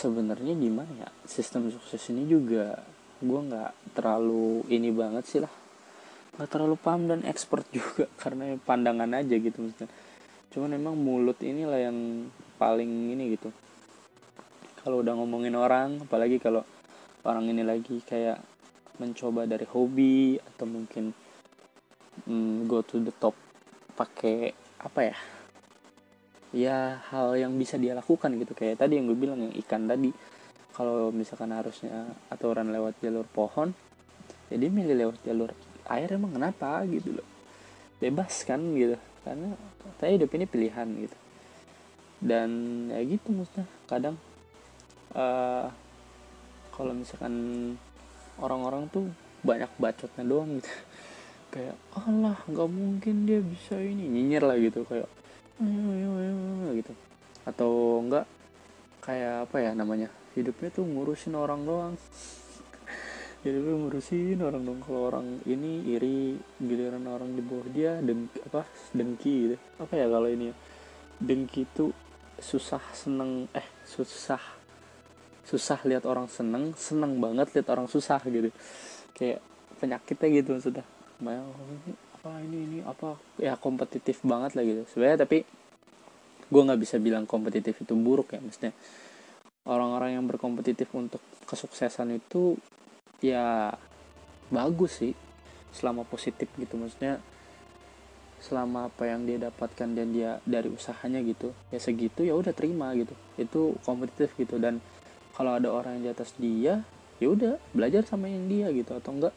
sebenarnya 0.00 0.56
gimana 0.56 1.04
ya 1.04 1.10
sistem 1.28 1.68
sukses 1.68 2.00
ini 2.08 2.24
juga 2.24 2.80
gue 3.20 3.40
nggak 3.52 3.92
terlalu 3.92 4.64
ini 4.72 4.88
banget 4.88 5.24
sih 5.28 5.40
lah. 5.44 5.52
Nggak 6.40 6.48
terlalu 6.48 6.76
paham 6.80 7.04
dan 7.04 7.20
expert 7.28 7.68
juga 7.76 8.08
karena 8.16 8.56
pandangan 8.56 9.12
aja 9.12 9.36
gitu 9.36 9.60
maksudnya. 9.60 9.92
Cuman 10.48 10.72
emang 10.72 10.96
mulut 10.96 11.36
inilah 11.44 11.76
yang 11.76 12.32
paling 12.56 13.12
ini 13.12 13.36
gitu. 13.36 13.52
Kalau 14.80 15.04
udah 15.04 15.12
ngomongin 15.12 15.52
orang 15.52 16.00
apalagi 16.00 16.40
kalau 16.40 16.64
orang 17.28 17.52
ini 17.52 17.60
lagi 17.60 18.00
kayak 18.00 18.40
mencoba 18.96 19.44
dari 19.44 19.68
hobi 19.68 20.40
atau 20.40 20.64
mungkin 20.64 21.12
mm, 22.24 22.64
go 22.64 22.80
to 22.80 23.04
the 23.04 23.12
top 23.12 23.36
pakai 23.92 24.52
apa 24.80 25.00
ya 25.04 25.16
ya 26.50 26.98
hal 27.10 27.38
yang 27.38 27.54
bisa 27.54 27.78
dia 27.78 27.94
lakukan 27.94 28.34
gitu. 28.38 28.52
Kayak 28.54 28.82
tadi 28.82 28.98
yang 28.98 29.06
gue 29.10 29.18
bilang 29.18 29.38
yang 29.38 29.54
ikan 29.64 29.86
tadi. 29.86 30.10
Kalau 30.70 31.10
misalkan 31.10 31.50
harusnya 31.50 32.14
aturan 32.30 32.70
lewat 32.70 33.02
jalur 33.02 33.26
pohon 33.26 33.74
jadi 34.50 34.66
ya 34.66 34.70
milih 34.74 34.96
lewat 35.06 35.16
jalur 35.22 35.50
air 35.86 36.08
emang 36.10 36.34
kenapa 36.34 36.82
gitu 36.90 37.14
loh. 37.14 37.28
Bebas 38.02 38.42
kan 38.42 38.58
gitu. 38.74 38.98
Karena 39.22 39.54
saya 40.02 40.18
hidup 40.18 40.30
ini 40.34 40.44
pilihan 40.50 40.88
gitu. 41.06 41.16
Dan 42.20 42.50
ya 42.90 43.00
gitu 43.06 43.30
maksudnya 43.30 43.66
kadang 43.86 44.18
uh, 45.14 45.70
kalau 46.74 46.92
misalkan 46.98 47.34
orang-orang 48.42 48.90
tuh 48.90 49.06
banyak 49.46 49.70
bacotnya 49.78 50.24
doang 50.26 50.58
gitu. 50.58 50.72
Kayak 51.50 51.78
Allah 51.94 52.38
nggak 52.46 52.70
mungkin 52.70 53.26
dia 53.26 53.38
bisa 53.38 53.78
ini 53.78 54.10
nyinyir 54.10 54.42
lah 54.42 54.58
gitu. 54.58 54.82
Kayak 54.82 55.06
gitu. 56.80 56.92
Atau 57.44 58.00
enggak 58.00 58.24
kayak 59.00 59.48
apa 59.48 59.56
ya 59.64 59.72
namanya 59.72 60.12
hidupnya 60.36 60.68
tuh 60.72 60.84
ngurusin 60.86 61.34
orang 61.36 61.64
doang. 61.64 61.94
Hidupnya 63.44 63.72
ngurusin 63.72 64.38
orang 64.44 64.62
dong 64.68 64.80
kalau 64.84 65.08
orang 65.08 65.40
ini 65.48 65.96
iri 65.96 66.36
giliran 66.60 67.08
orang 67.08 67.32
di 67.32 67.40
bawah 67.40 67.68
dia 67.72 67.96
dan 68.04 68.28
apa 68.44 68.68
dengki 68.92 69.34
gitu. 69.48 69.56
Apa 69.80 69.96
ya 69.96 70.06
kalau 70.12 70.28
ini 70.28 70.52
ya? 70.52 70.56
Dengki 71.20 71.64
tuh 71.72 71.92
susah 72.40 72.80
seneng 72.92 73.48
eh 73.52 73.64
susah 73.84 74.40
susah 75.44 75.80
lihat 75.88 76.04
orang 76.04 76.28
seneng 76.28 76.76
seneng 76.76 77.16
banget 77.16 77.52
lihat 77.56 77.68
orang 77.72 77.88
susah 77.88 78.20
gitu. 78.28 78.52
Kayak 79.16 79.40
penyakitnya 79.80 80.28
gitu 80.36 80.48
maksudnya 80.60 80.84
apa 82.20 82.36
ini 82.44 82.58
ini 82.68 82.78
apa? 82.84 83.16
Ya 83.40 83.56
kompetitif 83.56 84.20
banget 84.20 84.52
lah 84.52 84.60
gitu. 84.60 84.84
Sebenarnya 84.92 85.24
tapi 85.24 85.48
gue 86.52 86.62
nggak 86.68 86.80
bisa 86.84 87.00
bilang 87.00 87.24
kompetitif 87.24 87.80
itu 87.80 87.96
buruk 87.96 88.36
ya. 88.36 88.44
Maksudnya 88.44 88.76
orang-orang 89.64 90.20
yang 90.20 90.28
berkompetitif 90.28 90.92
untuk 90.92 91.24
kesuksesan 91.48 92.20
itu 92.20 92.60
ya 93.24 93.72
bagus 94.52 95.00
sih. 95.00 95.16
Selama 95.72 96.04
positif 96.04 96.52
gitu. 96.60 96.76
Maksudnya 96.76 97.24
selama 98.44 98.92
apa 98.92 99.08
yang 99.08 99.24
dia 99.24 99.40
dapatkan 99.40 99.88
dan 99.96 100.12
dia 100.12 100.40
dari 100.48 100.72
usahanya 100.72 101.20
gitu 101.20 101.52
ya 101.68 101.76
segitu 101.76 102.20
ya 102.20 102.36
udah 102.36 102.52
terima 102.52 102.92
gitu. 103.00 103.16
Itu 103.40 103.80
kompetitif 103.80 104.36
gitu. 104.36 104.60
Dan 104.60 104.84
kalau 105.32 105.56
ada 105.56 105.72
orang 105.72 105.96
yang 105.96 106.04
di 106.04 106.12
atas 106.12 106.36
dia 106.36 106.84
ya 107.16 107.28
udah 107.32 107.56
belajar 107.72 108.04
sama 108.04 108.28
yang 108.28 108.44
dia 108.44 108.68
gitu. 108.76 108.92
Atau 108.92 109.16
enggak 109.16 109.32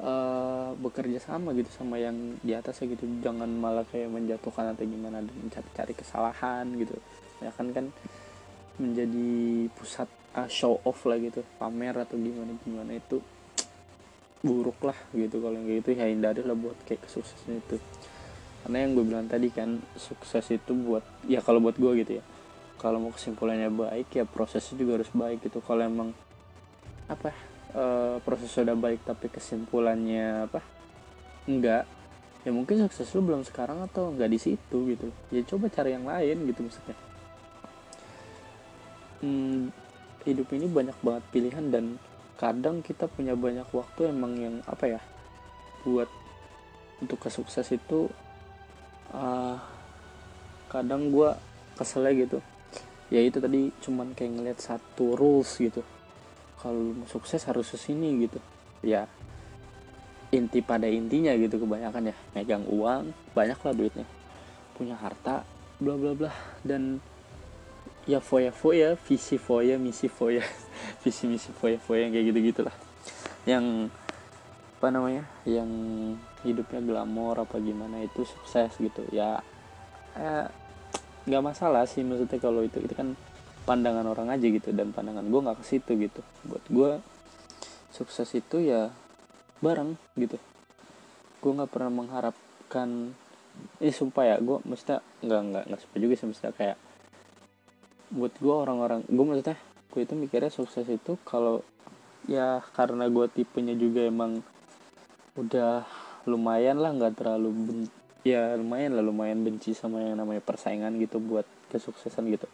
uh, 0.00 0.72
bekerja 0.80 1.20
sama 1.20 1.52
gitu 1.52 1.68
sama 1.70 2.00
yang 2.00 2.40
di 2.40 2.56
atasnya 2.56 2.96
gitu. 2.96 3.04
Jangan 3.20 3.46
malah 3.46 3.84
kayak 3.86 4.08
menjatuhkan 4.10 4.72
atau 4.74 4.84
gimana 4.88 5.20
dan 5.20 5.34
mencari-cari 5.36 5.92
kesalahan 5.94 6.66
gitu. 6.80 6.96
Ya 7.44 7.52
kan 7.52 7.70
kan 7.70 7.92
menjadi 8.80 9.68
pusat 9.76 10.08
uh, 10.34 10.48
show 10.48 10.80
off 10.82 11.04
lah 11.04 11.20
gitu. 11.20 11.44
Pamer 11.60 11.94
atau 12.00 12.16
gimana 12.16 12.56
gimana 12.64 12.96
itu 12.96 13.20
buruk 14.40 14.80
lah 14.82 14.96
gitu. 15.12 15.38
Kalau 15.38 15.56
yang 15.56 15.68
gitu 15.68 15.92
ya 15.92 16.08
hindari 16.08 16.40
lah 16.42 16.56
buat 16.56 16.76
kayak 16.88 17.04
kesuksesan 17.06 17.60
itu. 17.60 17.76
Karena 18.60 18.76
yang 18.84 18.92
gue 18.92 19.04
bilang 19.04 19.24
tadi 19.28 19.48
kan 19.48 19.80
sukses 19.96 20.44
itu 20.52 20.72
buat 20.76 21.04
ya 21.24 21.40
kalau 21.44 21.60
buat 21.60 21.76
gue 21.76 22.04
gitu 22.04 22.12
ya. 22.20 22.24
Kalau 22.80 22.96
mau 22.96 23.12
kesimpulannya 23.12 23.68
baik 23.68 24.08
ya 24.16 24.24
prosesnya 24.24 24.80
juga 24.80 25.00
harus 25.00 25.12
baik 25.12 25.44
gitu. 25.44 25.60
Kalau 25.60 25.84
emang 25.84 26.16
apa 27.10 27.49
e, 27.70 27.84
proses 28.22 28.50
sudah 28.50 28.74
baik 28.74 29.06
tapi 29.06 29.30
kesimpulannya 29.30 30.50
apa? 30.50 30.60
Enggak. 31.46 31.86
Ya 32.40 32.50
mungkin 32.50 32.80
sukses 32.88 33.08
lu 33.12 33.22
belum 33.22 33.44
sekarang 33.44 33.84
atau 33.84 34.10
enggak 34.10 34.30
di 34.32 34.38
situ 34.40 34.78
gitu. 34.90 35.08
Ya 35.30 35.44
coba 35.46 35.68
cari 35.70 35.94
yang 35.94 36.06
lain 36.08 36.36
gitu 36.50 36.60
maksudnya. 36.66 36.96
Hmm, 39.20 39.68
hidup 40.24 40.48
ini 40.56 40.66
banyak 40.66 40.96
banget 41.04 41.24
pilihan 41.28 41.66
dan 41.68 41.84
kadang 42.40 42.80
kita 42.80 43.04
punya 43.04 43.36
banyak 43.36 43.68
waktu 43.68 44.08
emang 44.08 44.32
yang 44.40 44.56
apa 44.64 44.96
ya 44.96 45.00
buat 45.84 46.08
untuk 47.04 47.20
kesukses 47.20 47.68
itu 47.68 48.08
uh, 49.12 49.60
kadang 50.72 51.12
gue 51.12 51.30
keselnya 51.76 52.12
gitu. 52.16 52.38
Ya 53.12 53.20
itu 53.20 53.42
tadi 53.42 53.68
cuman 53.84 54.16
kayak 54.16 54.32
ngeliat 54.40 54.58
satu 54.62 55.18
rules 55.18 55.50
gitu 55.60 55.84
kalau 56.60 56.94
mau 56.94 57.08
sukses 57.08 57.40
harus 57.48 57.68
ke 57.72 57.78
sini 57.80 58.28
gitu. 58.28 58.38
Ya 58.84 59.08
inti 60.30 60.62
pada 60.62 60.86
intinya 60.86 61.34
gitu 61.34 61.58
kebanyakan 61.58 62.14
ya 62.14 62.16
megang 62.36 62.64
uang 62.68 63.10
banyak 63.34 63.58
lah 63.58 63.74
duitnya. 63.74 64.06
Punya 64.76 64.94
harta 64.94 65.42
bla 65.80 65.96
bla 65.96 66.12
bla. 66.14 66.32
Dan 66.62 67.00
ya 68.04 68.20
foya 68.20 68.52
foya 68.52 68.94
visi 68.94 69.40
foya 69.40 69.80
misi 69.80 70.06
foya. 70.06 70.44
Visi 71.04 71.24
misi 71.28 71.48
foya 71.52 71.80
foya 71.80 72.12
kayak 72.12 72.32
gitu 72.32 72.40
gitulah 72.52 72.72
yang 73.48 73.88
apa 74.80 74.88
namanya 74.88 75.24
yang 75.44 75.68
hidupnya 76.40 76.80
glamor 76.80 77.36
apa 77.36 77.60
gimana 77.60 78.00
itu 78.00 78.24
sukses 78.24 78.72
gitu. 78.80 79.04
Ya 79.12 79.44
eh, 80.16 80.48
nggak 81.28 81.44
masalah 81.44 81.84
sih 81.84 82.00
maksudnya 82.00 82.40
kalau 82.40 82.64
itu. 82.64 82.80
Itu 82.80 82.96
kan 82.96 83.12
pandangan 83.68 84.06
orang 84.08 84.32
aja 84.32 84.46
gitu 84.46 84.72
dan 84.72 84.92
pandangan 84.94 85.26
gue 85.26 85.40
nggak 85.40 85.58
ke 85.60 85.64
situ 85.66 85.92
gitu. 85.96 86.20
Buat 86.48 86.64
gue 86.68 86.90
sukses 87.90 88.28
itu 88.36 88.62
ya 88.62 88.92
bareng 89.60 89.98
gitu. 90.16 90.36
Gue 91.40 91.52
nggak 91.56 91.70
pernah 91.72 91.92
mengharapkan 91.92 93.12
ini 93.80 93.92
sumpah 93.92 94.24
ya 94.24 94.36
gue 94.38 94.58
mesti 94.62 95.00
nggak 95.26 95.40
nggak 95.50 95.64
nggak 95.68 95.80
sumpah 95.80 95.98
juga 95.98 96.14
sih 96.16 96.28
mesti 96.30 96.44
kayak 96.54 96.78
buat 98.10 98.34
gue 98.38 98.54
orang-orang 98.54 99.00
gue 99.06 99.24
maksudnya 99.24 99.58
gue 99.90 100.00
itu 100.02 100.14
mikirnya 100.14 100.50
sukses 100.50 100.86
itu 100.86 101.18
kalau 101.26 101.62
ya 102.26 102.62
karena 102.74 103.06
gue 103.10 103.26
tipenya 103.30 103.74
juga 103.74 104.06
emang 104.06 104.42
udah 105.38 105.86
lumayan 106.28 106.78
lah 106.78 106.92
nggak 106.92 107.16
terlalu 107.16 107.48
ben, 107.54 107.78
ya 108.26 108.54
lumayan 108.58 108.98
lah 108.98 109.04
lumayan 109.04 109.40
benci 109.40 109.72
sama 109.72 110.04
yang 110.04 110.20
namanya 110.20 110.42
persaingan 110.44 111.00
gitu 111.00 111.22
buat 111.22 111.46
kesuksesan 111.72 112.28
gitu 112.28 112.46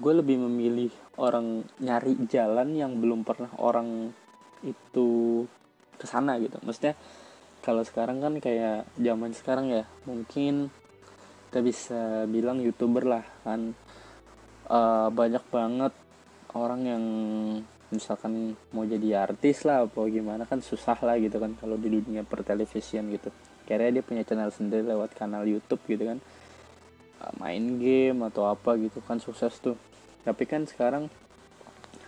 gue 0.00 0.12
lebih 0.16 0.40
memilih 0.40 0.88
orang 1.20 1.60
nyari 1.76 2.16
jalan 2.24 2.72
yang 2.72 2.96
belum 2.96 3.20
pernah 3.20 3.52
orang 3.60 4.08
itu 4.64 5.44
ke 6.00 6.08
sana 6.08 6.40
gitu. 6.40 6.56
Maksudnya 6.64 6.96
kalau 7.60 7.84
sekarang 7.84 8.24
kan 8.24 8.40
kayak 8.40 8.88
zaman 8.96 9.36
sekarang 9.36 9.68
ya 9.68 9.84
mungkin 10.08 10.72
kita 11.52 11.60
bisa 11.60 12.24
bilang 12.24 12.64
youtuber 12.64 13.04
lah 13.04 13.24
kan. 13.44 13.76
Uh, 14.70 15.10
banyak 15.10 15.42
banget 15.50 15.90
orang 16.54 16.80
yang 16.86 17.04
misalkan 17.90 18.54
mau 18.70 18.86
jadi 18.86 19.26
artis 19.26 19.66
lah 19.66 19.82
apa 19.82 19.98
gimana 20.06 20.46
kan 20.46 20.62
susah 20.62 20.94
lah 21.02 21.18
gitu 21.18 21.42
kan 21.42 21.58
kalau 21.58 21.74
di 21.76 21.92
dunia 21.92 22.24
pertelevisian 22.24 23.12
gitu. 23.12 23.28
Kayaknya 23.68 24.00
dia 24.00 24.04
punya 24.06 24.22
channel 24.24 24.48
sendiri 24.48 24.88
lewat 24.88 25.12
kanal 25.12 25.44
YouTube 25.44 25.84
gitu 25.84 26.08
kan. 26.08 26.18
Uh, 27.20 27.34
main 27.36 27.76
game 27.76 28.24
atau 28.24 28.48
apa 28.48 28.80
gitu 28.80 29.04
kan 29.04 29.20
sukses 29.20 29.52
tuh 29.60 29.76
tapi 30.24 30.44
kan 30.44 30.68
sekarang 30.68 31.08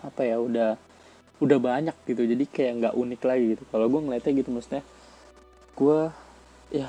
apa 0.03 0.23
ya 0.27 0.37
udah 0.43 0.77
udah 1.43 1.59
banyak 1.59 1.97
gitu. 2.07 2.23
Jadi 2.23 2.45
kayak 2.47 2.73
nggak 2.79 2.95
unik 2.95 3.23
lagi 3.27 3.45
gitu. 3.59 3.63
Kalau 3.71 3.87
gue 3.91 4.01
ngeliatnya 4.01 4.33
gitu 4.39 4.51
maksudnya 4.55 4.83
gue 5.73 6.01
ya 6.71 6.89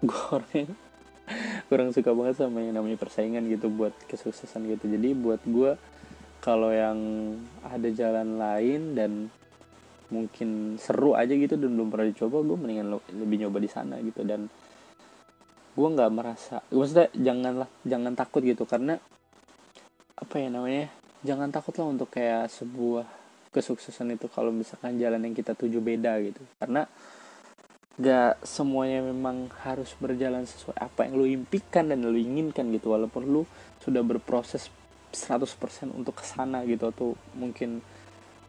gue 0.00 0.20
orangnya 0.36 0.74
kurang 1.70 1.94
suka 1.94 2.10
banget 2.10 2.42
sama 2.42 2.58
yang 2.58 2.74
namanya 2.74 2.98
persaingan 2.98 3.46
gitu 3.52 3.68
buat 3.68 3.92
kesuksesan 4.08 4.66
gitu. 4.72 4.88
Jadi 4.88 5.12
buat 5.14 5.42
gue 5.44 5.76
kalau 6.40 6.72
yang 6.72 6.98
ada 7.60 7.88
jalan 7.92 8.40
lain 8.40 8.96
dan 8.96 9.12
mungkin 10.10 10.74
seru 10.82 11.14
aja 11.14 11.30
gitu 11.30 11.54
dan 11.54 11.70
belum 11.78 11.92
pernah 11.94 12.10
dicoba 12.10 12.42
gue 12.42 12.56
mendingan 12.58 12.98
lebih 13.14 13.46
nyoba 13.46 13.58
di 13.62 13.70
sana 13.70 14.00
gitu. 14.00 14.24
Dan 14.24 14.48
gue 15.70 15.88
nggak 15.88 16.10
merasa 16.10 16.64
maksudnya 16.72 17.12
janganlah 17.14 17.68
jangan 17.86 18.16
takut 18.16 18.42
gitu. 18.42 18.64
Karena 18.66 18.98
apa 20.20 20.34
ya 20.36 20.52
namanya 20.52 20.92
jangan 21.24 21.48
takutlah 21.48 21.88
untuk 21.88 22.12
kayak 22.12 22.48
sebuah 22.52 23.04
kesuksesan 23.50 24.14
itu 24.14 24.30
kalau 24.30 24.54
misalkan 24.54 24.96
jalan 24.96 25.20
yang 25.26 25.34
kita 25.34 25.58
tuju 25.58 25.82
beda 25.82 26.16
gitu. 26.22 26.40
Karena 26.56 26.86
gak 28.00 28.40
semuanya 28.46 29.04
memang 29.04 29.50
harus 29.66 29.92
berjalan 29.98 30.46
sesuai 30.46 30.78
apa 30.78 31.04
yang 31.04 31.20
lu 31.20 31.26
impikan 31.26 31.90
dan 31.90 32.06
lu 32.06 32.16
inginkan 32.16 32.70
gitu. 32.70 32.94
Walaupun 32.94 33.26
lu 33.26 33.42
sudah 33.82 34.00
berproses 34.06 34.70
100% 35.10 35.90
untuk 35.90 36.22
ke 36.22 36.24
sana 36.24 36.62
gitu 36.62 36.86
atau 36.88 37.18
mungkin 37.34 37.82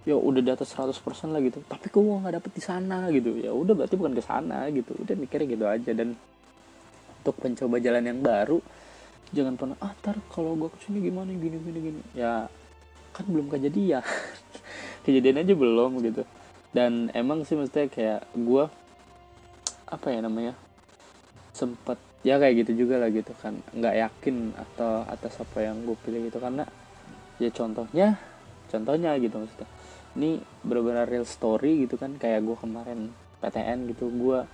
ya 0.06 0.14
udah 0.14 0.42
di 0.46 0.52
atas 0.54 0.78
100% 0.78 0.94
lah 1.34 1.42
gitu. 1.42 1.66
Tapi 1.66 1.90
kok 1.90 2.02
gua 2.02 2.22
nggak 2.22 2.36
dapet 2.38 2.52
di 2.54 2.64
sana 2.64 3.10
gitu. 3.10 3.42
Ya 3.42 3.52
udah 3.52 3.74
berarti 3.74 3.98
bukan 3.98 4.14
ke 4.14 4.24
sana 4.24 4.70
gitu. 4.70 4.94
Udah 5.02 5.16
mikirnya 5.18 5.48
gitu 5.50 5.66
aja. 5.66 5.92
Dan 5.98 6.14
untuk 7.22 7.36
mencoba 7.42 7.78
jalan 7.82 8.06
yang 8.06 8.22
baru 8.22 8.62
jangan 9.32 9.56
pernah 9.56 9.78
ah 9.80 9.96
tar 10.04 10.20
kalau 10.28 10.56
gue 10.60 10.70
ke 10.72 10.78
sini 10.88 11.00
gimana? 11.04 11.32
Gini 11.32 11.58
gini 11.60 11.80
gini. 11.80 12.02
Ya 12.15 12.52
kan 13.15 13.26
belum 13.28 13.52
kejadian. 13.52 14.04
Kejadian 15.08 15.41
aja 15.41 15.54
belum 15.58 15.91
gitu. 16.06 16.24
Dan 16.72 17.10
emang 17.12 17.44
sih 17.44 17.58
mestinya 17.58 17.89
kayak 17.91 18.22
gue 18.38 18.63
apa 19.91 20.08
ya 20.08 20.24
namanya 20.24 20.54
sempet 21.52 22.00
ya 22.24 22.39
kayak 22.39 22.63
gitu 22.63 22.86
juga 22.86 23.02
lah 23.02 23.10
gitu 23.12 23.34
kan. 23.39 23.60
Nggak 23.76 23.96
yakin 23.98 24.56
atau 24.56 25.04
atas 25.10 25.41
apa 25.41 25.60
yang 25.63 25.84
gue 25.84 25.98
pilih 26.06 26.30
gitu. 26.30 26.38
Karena 26.39 26.63
ya 27.41 27.50
contohnya 27.52 28.08
contohnya 28.70 29.12
gitu 29.20 29.36
maksudnya. 29.41 29.70
Ini 30.12 30.44
benar-benar 30.67 31.08
real 31.08 31.24
story 31.24 31.88
gitu 31.88 31.96
kan 31.96 32.20
kayak 32.20 32.44
gue 32.44 32.56
kemarin 32.60 33.15
PTN 33.41 33.89
gitu 33.96 34.12
gue 34.12 34.46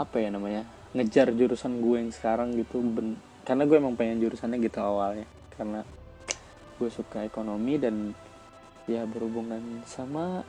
apa 0.00 0.16
ya 0.16 0.32
namanya 0.32 0.64
ngejar 0.96 1.30
jurusan 1.36 1.84
gue 1.84 1.96
yang 2.00 2.10
sekarang 2.10 2.56
gitu 2.56 2.80
ben 2.80 3.20
karena 3.44 3.62
gue 3.64 3.76
emang 3.76 3.96
pengen 3.96 4.20
jurusannya 4.20 4.58
gitu 4.60 4.78
awalnya. 4.80 5.26
Karena 5.54 5.80
gue 6.80 6.90
suka 6.92 7.24
ekonomi 7.24 7.76
dan 7.76 8.16
ya 8.88 9.04
berhubungan 9.04 9.84
sama 9.84 10.40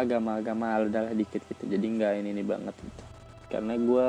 agama-agama 0.00 0.88
adalah 0.88 1.12
dikit 1.12 1.44
gitu. 1.44 1.68
Jadi 1.68 1.84
nggak 1.84 2.12
ini 2.24 2.32
ini 2.32 2.44
banget 2.44 2.74
gitu. 2.80 3.04
Karena 3.50 3.74
gue 3.76 4.06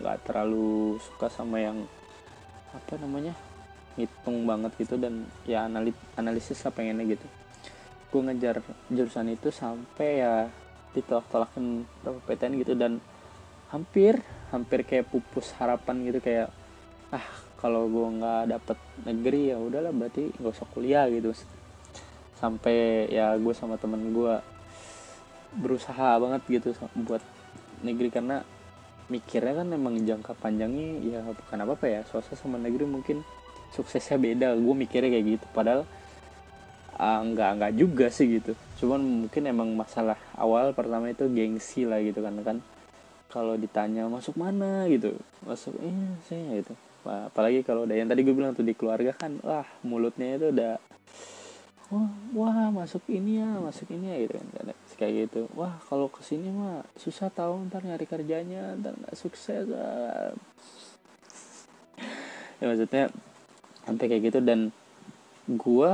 nggak 0.00 0.18
terlalu 0.28 1.00
suka 1.00 1.28
sama 1.32 1.60
yang 1.60 1.84
apa 2.70 2.94
namanya 3.02 3.34
ngitung 3.98 4.46
banget 4.46 4.72
gitu 4.78 4.94
dan 4.94 5.26
ya 5.42 5.66
analis 5.66 5.96
analisis 6.14 6.60
lah 6.62 6.72
pengennya 6.72 7.16
gitu. 7.16 7.26
Gue 8.10 8.20
ngejar 8.26 8.62
jurusan 8.90 9.32
itu 9.32 9.48
sampai 9.48 10.22
ya 10.22 10.46
ditolak-tolakin 10.90 11.86
berapa 12.02 12.18
PTN 12.26 12.54
gitu 12.66 12.74
dan 12.74 12.98
hampir 13.70 14.18
hampir 14.50 14.82
kayak 14.82 15.06
pupus 15.06 15.54
harapan 15.62 16.02
gitu 16.10 16.18
kayak 16.18 16.50
ah 17.14 17.26
kalau 17.60 17.86
gue 17.86 18.06
nggak 18.16 18.42
dapet 18.56 18.78
negeri 19.04 19.52
ya 19.52 19.56
udahlah 19.60 19.92
berarti 19.92 20.32
nggak 20.40 20.52
usah 20.56 20.68
kuliah 20.72 21.04
gitu. 21.12 21.36
Sampai 22.40 23.06
ya 23.12 23.36
gue 23.36 23.52
sama 23.52 23.76
temen 23.76 24.00
gue 24.16 24.34
berusaha 25.60 26.16
banget 26.16 26.42
gitu 26.48 26.72
buat 27.04 27.20
negeri 27.84 28.08
karena 28.08 28.40
mikirnya 29.10 29.60
kan 29.60 29.66
memang 29.68 29.98
jangka 30.06 30.32
panjangnya 30.38 31.02
ya 31.02 31.20
bukan 31.26 31.58
apa 31.66 31.72
apa 31.74 31.86
ya 31.90 32.00
swasta 32.06 32.38
sama 32.38 32.56
negeri 32.56 32.88
mungkin 32.88 33.20
suksesnya 33.76 34.16
beda. 34.16 34.56
Gue 34.56 34.74
mikirnya 34.74 35.12
kayak 35.12 35.26
gitu 35.36 35.46
padahal 35.52 35.84
uh, 36.96 37.20
nggak 37.28 37.50
nggak 37.60 37.72
juga 37.76 38.08
sih 38.08 38.40
gitu. 38.40 38.56
Cuman 38.80 39.28
mungkin 39.28 39.42
emang 39.44 39.68
masalah 39.76 40.16
awal 40.32 40.72
pertama 40.72 41.12
itu 41.12 41.28
gengsi 41.28 41.84
lah 41.84 42.00
gitu 42.00 42.24
kan 42.24 42.34
kan 42.40 42.56
kalau 43.30 43.54
ditanya 43.54 44.10
masuk 44.10 44.34
mana 44.34 44.90
gitu 44.90 45.14
masuk 45.46 45.78
eh 45.78 45.94
saya 46.26 46.60
gitu. 46.60 46.74
Apalagi 47.06 47.64
kalau 47.64 47.88
udah 47.88 47.96
yang 47.96 48.10
tadi 48.10 48.20
gue 48.26 48.34
bilang 48.36 48.52
tuh 48.52 48.66
di 48.66 48.76
keluarga 48.76 49.16
kan 49.16 49.38
wah 49.40 49.64
mulutnya 49.86 50.36
itu 50.36 50.52
udah 50.52 50.76
wah, 51.90 52.10
wah 52.36 52.68
masuk 52.74 53.00
ini 53.08 53.40
ya 53.40 53.48
masuk 53.62 53.88
ini 53.94 54.06
ya 54.10 54.16
gitu 54.26 54.34
kan. 54.36 54.74
Kayak 55.00 55.32
gitu. 55.32 55.40
Wah 55.56 55.80
kalau 55.88 56.12
ke 56.12 56.20
sini 56.20 56.52
mah 56.52 56.84
susah 57.00 57.32
tahu 57.32 57.70
ntar 57.72 57.80
nyari 57.86 58.04
kerjanya 58.04 58.76
ntar 58.76 58.92
nggak 58.98 59.16
sukses 59.16 59.64
ah. 59.72 60.36
ya 62.60 62.64
maksudnya 62.68 63.08
sampai 63.88 64.06
kayak 64.10 64.22
gitu. 64.28 64.38
Dan 64.44 64.68
gue 65.48 65.90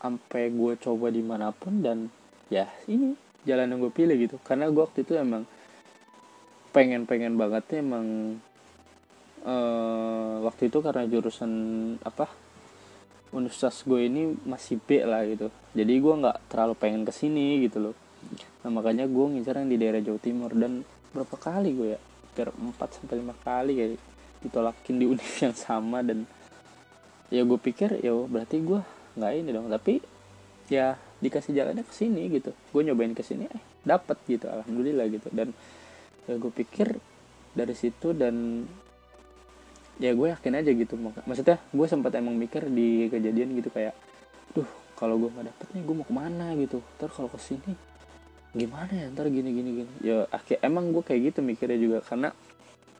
sampai 0.00 0.48
gue 0.48 0.72
coba 0.80 1.12
di 1.12 1.20
mana 1.20 1.52
pun 1.52 1.84
dan 1.84 2.08
ya 2.48 2.66
ini 2.88 3.14
jalan 3.44 3.68
yang 3.68 3.84
gue 3.84 3.92
pilih 3.92 4.16
gitu. 4.16 4.40
Karena 4.40 4.72
gue 4.72 4.80
waktu 4.80 5.04
itu 5.04 5.12
emang 5.12 5.44
pengen 6.72 7.04
pengen 7.04 7.36
banget 7.36 7.84
emang 7.84 8.40
uh, 9.44 10.42
waktu 10.42 10.72
itu 10.72 10.80
karena 10.80 11.04
jurusan 11.06 11.52
apa 12.02 12.32
universitas 13.32 13.80
gue 13.88 14.06
ini 14.06 14.36
masih 14.44 14.76
B 14.76 15.02
lah 15.02 15.24
gitu. 15.24 15.48
Jadi 15.72 15.92
gue 15.98 16.14
nggak 16.20 16.52
terlalu 16.52 16.74
pengen 16.76 17.02
ke 17.08 17.12
sini 17.12 17.64
gitu 17.64 17.90
loh. 17.90 17.96
Nah 18.62 18.70
makanya 18.70 19.08
gue 19.08 19.24
ngincar 19.24 19.56
yang 19.56 19.72
di 19.72 19.80
daerah 19.80 20.00
Jawa 20.04 20.20
Timur. 20.20 20.52
Dan 20.52 20.84
berapa 21.16 21.36
kali 21.40 21.72
gue 21.72 21.88
ya? 21.96 22.00
Hampir 22.32 22.48
4 22.52 22.96
sampai 22.96 23.16
lima 23.20 23.36
kali 23.40 23.72
kayak 23.76 23.90
ditolakin 24.44 24.94
di 25.00 25.04
univ 25.16 25.32
yang 25.40 25.56
sama. 25.56 26.04
Dan 26.04 26.28
ya 27.32 27.42
gue 27.42 27.58
pikir 27.58 28.04
ya 28.04 28.12
berarti 28.12 28.60
gue 28.60 28.80
nggak 29.16 29.32
ini 29.32 29.50
dong. 29.50 29.68
Tapi 29.72 29.94
ya 30.68 31.00
dikasih 31.24 31.56
jalannya 31.56 31.88
ke 31.88 31.94
sini 31.96 32.28
gitu. 32.28 32.52
Gue 32.68 32.84
nyobain 32.84 33.16
ke 33.16 33.24
sini 33.24 33.48
eh 33.48 33.62
dapat 33.80 34.20
gitu. 34.28 34.44
Alhamdulillah 34.44 35.08
gitu. 35.08 35.32
Dan 35.32 35.56
ya 36.30 36.34
gue 36.38 36.52
pikir 36.52 36.96
dari 37.52 37.74
situ 37.74 38.14
dan 38.14 38.66
ya 40.00 40.16
gue 40.16 40.28
yakin 40.32 40.54
aja 40.56 40.70
gitu 40.72 40.96
maksudnya 40.98 41.60
gue 41.60 41.86
sempat 41.86 42.16
emang 42.16 42.34
mikir 42.34 42.66
di 42.66 43.06
kejadian 43.12 43.54
gitu 43.60 43.68
kayak 43.68 43.94
duh 44.56 44.66
kalau 45.02 45.18
gue 45.18 45.34
nggak 45.34 45.46
dapet 45.50 45.66
gue 45.82 45.94
mau 45.98 46.06
ke 46.06 46.14
mana 46.14 46.54
gitu? 46.54 46.78
Ntar 46.78 47.10
kalau 47.10 47.26
ke 47.26 47.34
sini 47.42 47.74
gimana 48.54 48.92
ya? 48.94 49.06
Ntar 49.10 49.26
gini 49.34 49.50
gini 49.50 49.70
gini. 49.82 49.92
Ya 49.98 50.30
akhir 50.30 50.62
emang 50.62 50.94
gue 50.94 51.02
kayak 51.02 51.34
gitu 51.34 51.38
mikirnya 51.42 51.74
juga 51.74 51.98
karena 52.06 52.30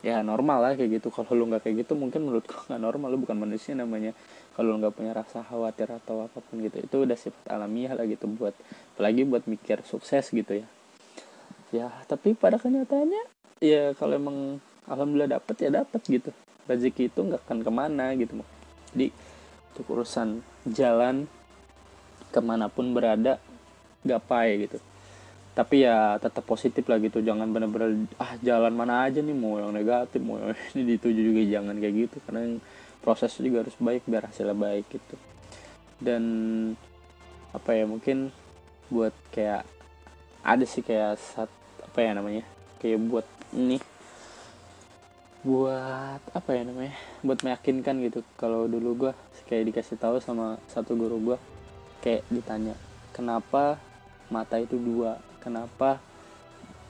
ya 0.03 0.19
normal 0.27 0.59
lah 0.67 0.73
kayak 0.75 0.99
gitu. 0.99 1.15
Kalau 1.15 1.31
lu 1.39 1.47
nggak 1.47 1.63
kayak 1.63 1.87
gitu 1.87 1.95
mungkin 1.95 2.27
menurut 2.27 2.43
gue 2.43 2.59
nggak 2.59 2.83
normal. 2.83 3.07
Lu 3.15 3.23
bukan 3.23 3.39
manusia 3.39 3.79
namanya. 3.79 4.19
Kalau 4.59 4.75
lu 4.75 4.83
nggak 4.83 4.99
punya 4.99 5.15
rasa 5.15 5.47
khawatir 5.47 5.95
atau 5.95 6.27
apa 6.27 6.43
pun 6.43 6.59
gitu 6.59 6.83
itu 6.83 6.97
udah 7.07 7.15
sifat 7.15 7.55
alamiah 7.55 7.95
lah 7.95 8.03
gitu 8.03 8.27
buat 8.27 8.53
apalagi 8.99 9.23
buat 9.23 9.47
mikir 9.47 9.87
sukses 9.87 10.27
gitu 10.35 10.59
ya 10.59 10.67
ya 11.73 11.89
tapi 12.05 12.37
pada 12.37 12.61
kenyataannya 12.61 13.25
ya 13.65 13.97
kalau 13.97 14.15
emang 14.15 14.61
alhamdulillah 14.87 15.41
dapet 15.41 15.57
ya 15.67 15.71
dapet 15.73 16.01
gitu. 16.07 16.31
Rezeki 16.63 17.11
itu 17.11 17.21
nggak 17.27 17.43
akan 17.43 17.59
ke 17.67 17.71
mana 17.75 18.15
gitu 18.15 18.39
jadi 18.93 19.09
untuk 19.73 19.99
urusan 19.99 20.45
jalan 20.69 21.27
ke 22.29 22.41
mana 22.45 22.69
pun 22.69 22.93
berada 22.93 23.41
gapai 24.05 24.69
gitu. 24.69 24.79
Tapi 25.53 25.85
ya 25.85 26.17
tetap 26.17 26.45
positif 26.49 26.85
lah 26.89 26.97
gitu 27.01 27.21
jangan 27.21 27.49
bener-bener 27.53 28.09
ah 28.17 28.37
jalan 28.41 28.73
mana 28.73 29.09
aja 29.09 29.21
nih 29.21 29.37
mau 29.37 29.61
yang 29.61 29.73
negatif 29.73 30.21
mau 30.21 30.41
yang 30.41 30.57
ini 30.77 30.97
dituju 30.97 31.21
juga 31.33 31.43
jangan 31.45 31.77
kayak 31.81 31.95
gitu. 32.09 32.17
Karena 32.25 32.61
proses 33.01 33.33
juga 33.41 33.65
harus 33.65 33.77
baik 33.81 34.05
biar 34.07 34.29
hasilnya 34.29 34.57
baik 34.57 34.87
gitu. 34.93 35.17
Dan 36.01 36.23
apa 37.53 37.77
ya 37.77 37.85
mungkin 37.85 38.33
buat 38.89 39.13
kayak 39.33 39.65
ada 40.45 40.65
sih 40.69 40.85
kayak 40.85 41.17
saat 41.21 41.49
apa 41.93 42.01
ya 42.01 42.17
namanya? 42.17 42.45
Kayak 42.81 43.05
buat 43.05 43.27
ini. 43.53 43.77
Buat 45.45 46.25
apa 46.33 46.51
ya 46.57 46.65
namanya? 46.65 46.97
Buat 47.21 47.45
meyakinkan 47.45 48.01
gitu. 48.01 48.25
Kalau 48.41 48.65
dulu 48.65 48.97
gue 48.97 49.13
kayak 49.45 49.69
dikasih 49.69 50.01
tahu 50.01 50.17
sama 50.17 50.57
satu 50.73 50.97
guru 50.97 51.21
gue 51.21 51.37
kayak 52.01 52.25
ditanya 52.33 52.73
kenapa 53.13 53.77
mata 54.33 54.57
itu 54.57 54.81
dua? 54.81 55.21
Kenapa 55.45 56.01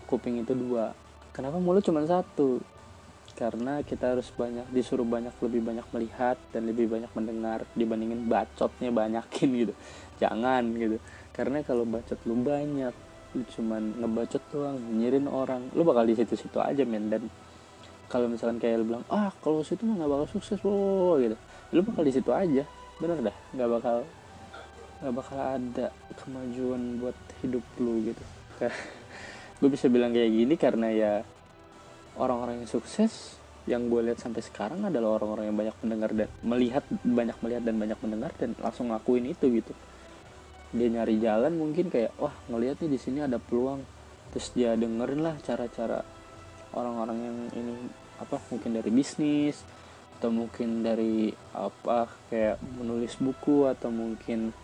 kuping 0.06 0.38
itu 0.46 0.54
dua? 0.54 0.94
Kenapa 1.34 1.58
mulut 1.58 1.82
cuma 1.82 2.06
satu? 2.06 2.62
Karena 3.34 3.82
kita 3.82 4.14
harus 4.14 4.30
banyak 4.30 4.70
disuruh 4.70 5.02
banyak 5.02 5.34
lebih 5.42 5.66
banyak 5.66 5.86
melihat 5.90 6.38
dan 6.54 6.70
lebih 6.70 6.86
banyak 6.86 7.10
mendengar 7.18 7.66
dibandingin 7.74 8.30
bacotnya 8.30 8.94
banyakin 8.94 9.48
gitu. 9.66 9.74
Jangan 10.22 10.62
gitu. 10.78 11.02
Karena 11.34 11.66
kalau 11.66 11.82
bacot 11.82 12.22
lu 12.22 12.38
banyak 12.38 12.94
lu 13.32 13.42
cuman 13.48 13.82
ngebacot 14.00 14.42
doang 14.52 14.78
nyirin 14.78 15.26
orang. 15.28 15.72
Lu 15.72 15.82
bakal 15.82 16.04
di 16.04 16.14
situ-situ 16.16 16.58
aja 16.60 16.84
men. 16.84 17.08
Dan 17.08 17.26
kalau 18.08 18.28
misalkan 18.28 18.60
kayak 18.60 18.84
lu 18.84 18.92
bilang 18.92 19.04
ah 19.08 19.32
kalau 19.40 19.64
situ 19.64 19.88
mah 19.88 19.96
nggak 19.96 20.10
bakal 20.10 20.26
sukses 20.38 20.58
loh 20.60 21.16
gitu. 21.16 21.36
Lu 21.72 21.80
bakal 21.80 22.02
di 22.04 22.12
situ 22.12 22.30
aja. 22.30 22.64
Bener 23.00 23.18
dah 23.20 23.36
nggak 23.56 23.70
bakal 23.80 23.96
nggak 25.02 25.14
bakal 25.18 25.38
ada 25.40 25.86
kemajuan 26.20 27.00
buat 27.00 27.16
hidup 27.40 27.64
lu 27.80 28.12
gitu. 28.12 28.24
Gue 29.62 29.70
bisa 29.70 29.86
bilang 29.86 30.10
kayak 30.10 30.30
gini 30.30 30.54
karena 30.58 30.88
ya 30.90 31.12
orang-orang 32.18 32.62
yang 32.62 32.68
sukses 32.68 33.38
yang 33.62 33.86
gue 33.86 34.02
lihat 34.02 34.18
sampai 34.18 34.42
sekarang 34.42 34.82
adalah 34.82 35.22
orang-orang 35.22 35.46
yang 35.46 35.58
banyak 35.58 35.76
mendengar 35.86 36.10
dan 36.10 36.28
melihat 36.42 36.84
banyak 36.90 37.38
melihat 37.38 37.62
dan 37.62 37.76
banyak 37.78 37.98
mendengar 38.02 38.30
dan 38.34 38.50
langsung 38.58 38.90
ngakuin 38.90 39.30
itu 39.30 39.62
gitu 39.62 39.72
dia 40.72 40.88
nyari 40.88 41.20
jalan 41.20 41.52
mungkin 41.54 41.92
kayak 41.92 42.16
wah 42.16 42.32
ngelihat 42.48 42.80
nih 42.80 42.96
di 42.96 42.98
sini 42.98 43.18
ada 43.20 43.36
peluang. 43.36 43.84
Terus 44.32 44.48
dia 44.56 44.72
dengerin 44.72 45.20
lah 45.20 45.36
cara-cara 45.44 46.00
orang-orang 46.72 47.18
yang 47.20 47.38
ini 47.52 47.72
apa 48.16 48.40
mungkin 48.48 48.80
dari 48.80 48.88
bisnis 48.88 49.60
atau 50.16 50.32
mungkin 50.32 50.80
dari 50.80 51.28
apa 51.52 52.08
kayak 52.32 52.56
menulis 52.80 53.18
buku 53.20 53.68
atau 53.68 53.92
mungkin 53.92 54.54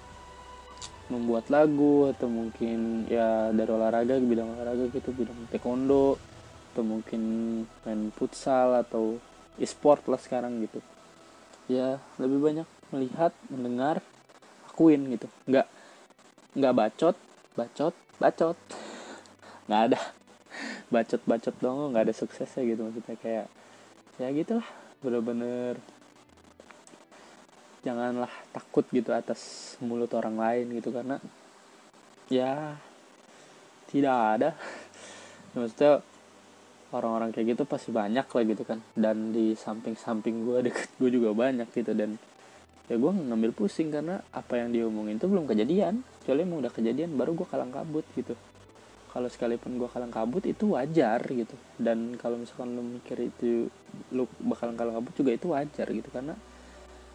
membuat 1.09 1.49
lagu 1.49 2.09
atau 2.12 2.29
mungkin 2.29 3.09
ya 3.09 3.49
dari 3.53 3.71
olahraga 3.73 4.21
bidang 4.21 4.55
olahraga 4.55 4.92
gitu 4.92 5.09
bidang 5.12 5.49
taekwondo 5.49 6.21
atau 6.73 6.83
mungkin 6.85 7.23
main 7.85 8.12
futsal 8.14 8.77
atau 8.77 9.18
e-sport 9.59 10.07
lah 10.07 10.21
sekarang 10.21 10.62
gitu. 10.62 10.79
Ya 11.66 11.99
lebih 12.16 12.38
banyak 12.38 12.68
melihat 12.94 13.35
mendengar 13.51 14.01
akuin 14.71 15.11
gitu. 15.11 15.27
Nggak 15.51 15.66
nggak 16.56 16.74
bacot 16.76 17.16
bacot 17.58 17.94
bacot. 18.22 18.58
Nggak 19.66 19.82
ada. 19.90 20.00
Bacot 20.88 21.22
bacot 21.26 21.56
dong 21.58 21.94
nggak 21.94 22.04
ada 22.11 22.14
suksesnya 22.14 22.62
gitu 22.66 22.87
maksudnya. 22.87 23.16
Kayak 23.18 23.46
ya 24.18 24.28
gitulah 24.34 24.68
bener-bener. 25.02 25.74
Janganlah 27.87 28.30
takut 28.50 28.84
gitu 28.90 29.14
atas 29.14 29.74
mulut 29.78 30.11
orang 30.14 30.37
lain 30.38 30.66
gitu 30.78 30.90
karena 30.90 31.22
ya 32.30 32.78
tidak 33.88 34.16
ada. 34.38 34.50
Maksudnya 35.56 36.02
orang-orang 36.92 37.30
kayak 37.34 37.56
gitu 37.56 37.62
pasti 37.66 37.90
banyak 37.94 38.26
lah 38.26 38.42
gitu 38.44 38.62
kan. 38.66 38.78
Dan 38.94 39.30
di 39.34 39.54
samping-samping 39.54 40.46
gue 40.46 40.58
deket 40.70 40.90
gue 40.98 41.11
juga 41.11 41.34
banyak 41.34 41.70
gitu. 41.74 41.94
Dan 41.94 42.18
ya 42.90 42.94
gue 42.96 43.12
ngambil 43.12 43.52
pusing 43.52 43.92
karena 43.92 44.22
apa 44.32 44.58
yang 44.58 44.72
diomongin 44.72 45.20
itu 45.20 45.28
belum 45.28 45.44
kejadian 45.44 46.00
kecuali 46.28 46.44
emang 46.44 46.60
udah 46.60 46.72
kejadian 46.76 47.16
baru 47.16 47.32
gue 47.32 47.48
kalang 47.48 47.72
kabut 47.72 48.04
gitu. 48.12 48.36
Kalau 49.08 49.32
sekalipun 49.32 49.80
gue 49.80 49.88
kalang 49.88 50.12
kabut 50.12 50.44
itu 50.44 50.76
wajar 50.76 51.24
gitu. 51.24 51.56
Dan 51.80 52.20
kalau 52.20 52.36
misalkan 52.36 52.76
lo 52.76 52.84
mikir 52.84 53.32
itu 53.32 53.72
lo 54.12 54.28
bakalan 54.36 54.76
kalang 54.76 55.00
kabut 55.00 55.16
juga 55.16 55.32
itu 55.32 55.56
wajar 55.56 55.88
gitu. 55.88 56.04
Karena 56.12 56.36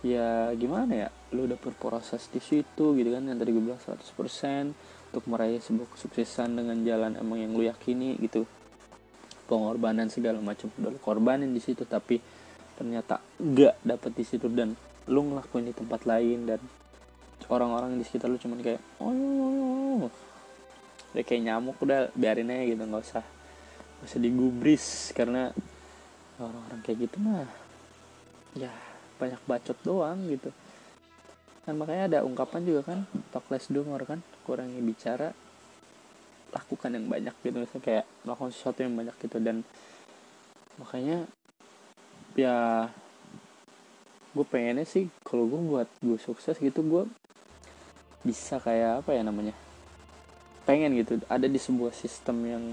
ya 0.02 0.49
gimana 0.58 1.06
ya 1.06 1.10
lu 1.30 1.45
udah 1.45 1.62
berproses 1.62 2.26
di 2.34 2.41
situ 2.41 2.97
gitu 2.97 3.13
kan. 3.13 3.21
Yang 3.21 3.38
tadi 3.45 3.49
gue 3.54 3.63
bilang 3.69 3.78
100% 3.78 5.13
untuk 5.13 5.23
meraih 5.30 5.62
sebuah 5.62 5.93
kesuksesan 5.93 6.58
dengan 6.58 6.82
jalan 6.82 7.13
emang 7.13 7.38
yang 7.38 7.54
lu 7.54 7.69
yakini 7.69 8.17
gitu. 8.17 8.49
Pengorbanan 9.45 10.10
segala 10.10 10.41
macam 10.41 10.73
udah 10.73 10.89
lu 10.89 10.97
korbanin 10.97 11.54
di 11.54 11.62
situ 11.62 11.86
tapi 11.86 12.17
ternyata 12.73 13.21
gak 13.38 13.78
dapet 13.86 14.12
di 14.17 14.26
situ 14.26 14.49
dan 14.49 14.73
lu 15.06 15.21
ngelakuin 15.21 15.69
di 15.69 15.73
tempat 15.78 16.02
lain 16.10 16.49
dan 16.49 16.58
orang-orang 17.50 17.98
di 18.00 18.04
sekitar 18.06 18.30
lu 18.32 18.40
cuman 18.40 18.60
kayak 18.62 18.82
oh, 19.02 19.10
oh, 19.10 19.16
oh, 19.16 20.04
oh. 20.08 20.12
udah 21.14 21.24
kayak 21.24 21.42
nyamuk 21.44 21.78
udah 21.82 22.12
biarin 22.16 22.52
aja 22.52 22.64
gitu 22.76 22.84
nggak 22.84 23.04
usah 23.04 23.24
nggak 24.00 24.08
usah 24.08 24.20
digubris 24.20 24.86
karena 25.16 25.52
orang-orang 26.40 26.80
kayak 26.84 27.10
gitu 27.10 27.18
mah 27.22 27.48
ya 28.58 28.72
banyak 29.18 29.42
bacot 29.48 29.78
doang 29.86 30.20
gitu 30.30 30.50
kan 31.64 31.74
makanya 31.80 32.04
ada 32.12 32.20
ungkapan 32.28 32.62
juga 32.68 32.82
kan 32.92 33.00
talk 33.32 33.48
less 33.48 33.72
do 33.72 33.88
more 33.88 34.04
kan 34.04 34.20
kurangi 34.44 34.84
bicara 34.84 35.32
lakukan 36.54 36.92
yang 36.94 37.08
banyak 37.08 37.36
gitu 37.42 37.56
misalnya 37.56 37.84
kayak 37.84 38.06
melakukan 38.28 38.52
sesuatu 38.52 38.80
yang 38.84 38.94
banyak 38.94 39.16
gitu 39.24 39.38
dan 39.40 39.66
makanya 40.78 41.26
ya 42.36 42.90
gue 44.34 44.46
pengennya 44.50 44.86
sih 44.86 45.08
kalau 45.22 45.46
gue 45.46 45.62
buat 45.62 45.90
gue 46.02 46.18
sukses 46.18 46.58
gitu 46.58 46.82
gue 46.82 47.04
bisa 48.24 48.58
kayak 48.58 49.04
apa 49.04 49.12
ya 49.14 49.22
namanya? 49.22 49.56
Pengen 50.64 50.96
gitu 50.96 51.20
ada 51.28 51.46
di 51.46 51.60
sebuah 51.60 51.92
sistem 51.92 52.38
yang 52.48 52.66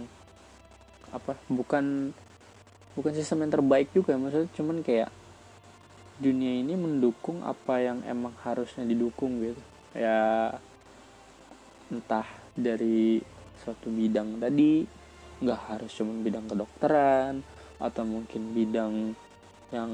apa 1.10 1.34
bukan 1.50 2.14
bukan 2.94 3.12
sistem 3.18 3.42
yang 3.42 3.52
terbaik 3.58 3.90
juga 3.90 4.14
maksudnya 4.14 4.46
cuman 4.54 4.78
kayak 4.86 5.10
dunia 6.22 6.62
ini 6.62 6.78
mendukung 6.78 7.42
apa 7.42 7.82
yang 7.82 7.98
emang 8.06 8.34
harusnya 8.46 8.86
didukung 8.86 9.42
gitu. 9.42 9.62
Ya 9.98 10.54
entah 11.90 12.28
dari 12.54 13.18
suatu 13.60 13.90
bidang 13.90 14.38
tadi 14.38 14.86
nggak 15.40 15.60
harus 15.72 15.90
cuma 15.96 16.14
bidang 16.20 16.46
kedokteran 16.46 17.42
atau 17.80 18.04
mungkin 18.04 18.52
bidang 18.52 19.16
yang 19.72 19.90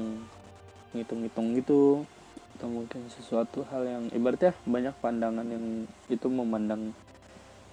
ngitung-ngitung 0.91 1.55
gitu 1.55 2.03
atau 2.57 2.73
mungkin 2.73 3.05
sesuatu 3.13 3.61
hal 3.69 3.85
yang 3.85 4.03
ibaratnya 4.09 4.49
banyak 4.65 4.97
pandangan 4.97 5.45
yang 5.45 5.85
itu 6.09 6.25
memandang 6.25 6.89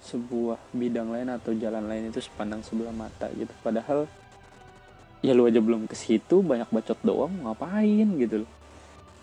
sebuah 0.05 0.61
bidang 0.77 1.09
lain 1.09 1.33
atau 1.33 1.57
jalan 1.57 1.89
lain 1.89 2.13
itu 2.13 2.21
sepandang 2.21 2.61
sebelah 2.61 2.93
mata 2.93 3.25
gitu. 3.33 3.49
Padahal 3.65 4.05
ya 5.25 5.33
lu 5.33 5.49
aja 5.49 5.57
belum 5.57 5.89
ke 5.89 5.97
situ 5.97 6.45
banyak 6.45 6.69
bacot 6.69 7.01
doang 7.01 7.33
ngapain 7.41 8.05
gitu 8.21 8.45
loh. 8.45 8.51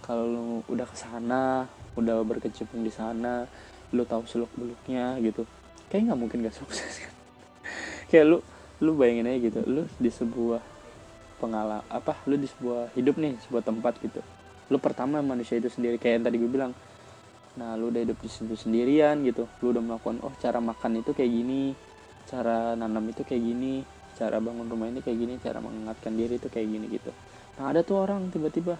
Kalau 0.02 0.26
lu 0.26 0.44
udah 0.66 0.82
ke 0.82 0.98
sana 0.98 1.70
udah 1.94 2.26
berkecimpung 2.26 2.82
di 2.82 2.90
sana 2.90 3.46
lu 3.94 4.02
tahu 4.02 4.26
seluk 4.26 4.50
beluknya 4.58 5.14
gitu 5.22 5.46
kayak 5.86 6.10
nggak 6.10 6.18
mungkin 6.18 6.42
gak 6.42 6.56
sukses 6.56 7.06
kan? 7.06 7.14
Kayak 8.10 8.24
lu 8.34 8.38
lu 8.82 8.98
bayangin 8.98 9.30
aja 9.30 9.38
gitu 9.38 9.60
lu 9.62 9.82
di 10.00 10.10
sebuah 10.10 10.58
pengalaman 11.38 11.86
apa 11.86 12.18
lu 12.26 12.34
di 12.34 12.50
sebuah 12.50 12.90
hidup 12.98 13.14
nih 13.20 13.38
sebuah 13.46 13.62
tempat 13.62 13.94
gitu 14.02 14.18
lu 14.70 14.78
pertama 14.78 15.18
manusia 15.24 15.58
itu 15.58 15.72
sendiri 15.72 15.98
kayak 15.98 16.20
yang 16.20 16.24
tadi 16.28 16.36
gue 16.38 16.50
bilang. 16.50 16.72
Nah 17.58 17.76
lu 17.76 17.92
udah 17.92 18.00
hidup 18.04 18.18
di 18.20 18.28
situ 18.28 18.54
sendirian 18.54 19.22
gitu. 19.26 19.48
Lu 19.64 19.74
udah 19.74 19.82
melakukan 19.82 20.22
oh 20.22 20.32
cara 20.38 20.60
makan 20.60 21.02
itu 21.02 21.10
kayak 21.16 21.30
gini 21.30 21.74
cara 22.22 22.78
nanam 22.78 23.02
itu 23.10 23.26
kayak 23.26 23.42
gini 23.42 23.82
cara 24.14 24.38
bangun 24.38 24.70
rumah 24.70 24.86
ini 24.86 25.02
kayak 25.02 25.18
gini 25.18 25.34
cara 25.42 25.58
mengingatkan 25.58 26.12
diri 26.14 26.38
itu 26.38 26.48
kayak 26.48 26.68
gini 26.68 26.86
gitu. 26.92 27.10
Nah 27.58 27.64
ada 27.72 27.80
tuh 27.82 28.00
orang 28.00 28.30
tiba-tiba 28.30 28.78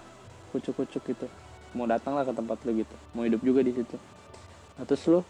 kucuk-kucuk 0.55 1.03
gitu. 1.03 1.27
Mau 1.73 1.89
datang 1.89 2.15
lah 2.15 2.25
ke 2.25 2.33
tempat 2.37 2.61
lo 2.69 2.71
gitu. 2.77 2.97
Mau 3.17 3.25
hidup 3.25 3.41
juga 3.41 3.61
di 3.65 3.73
situ. 3.73 3.97
Nah 4.79 4.85
terus 4.85 5.05
lo 5.09 5.21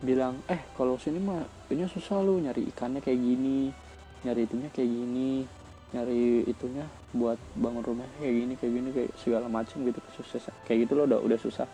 bilang 0.00 0.44
eh 0.52 0.60
kalau 0.76 1.00
sini 1.00 1.16
mah 1.16 1.40
ini 1.72 1.88
susah 1.88 2.20
lu 2.20 2.36
nyari 2.36 2.68
ikannya 2.68 3.00
kayak 3.00 3.16
gini 3.16 3.72
nyari 4.28 4.44
itunya 4.44 4.68
kayak 4.68 4.90
gini 4.92 5.48
nyari 5.96 6.44
itunya 6.44 6.84
buat 7.16 7.40
bangun 7.56 7.80
rumah 7.80 8.04
kayak 8.20 8.34
gini 8.36 8.52
kayak 8.60 8.72
gini 8.76 8.88
kayak 8.92 9.10
segala 9.16 9.48
macam 9.48 9.80
gitu 9.88 9.98
kesuksesan 10.12 10.52
kayak 10.68 10.84
gitu 10.84 10.92
lo 10.92 11.08
udah 11.08 11.20
udah 11.24 11.38
susah. 11.40 11.64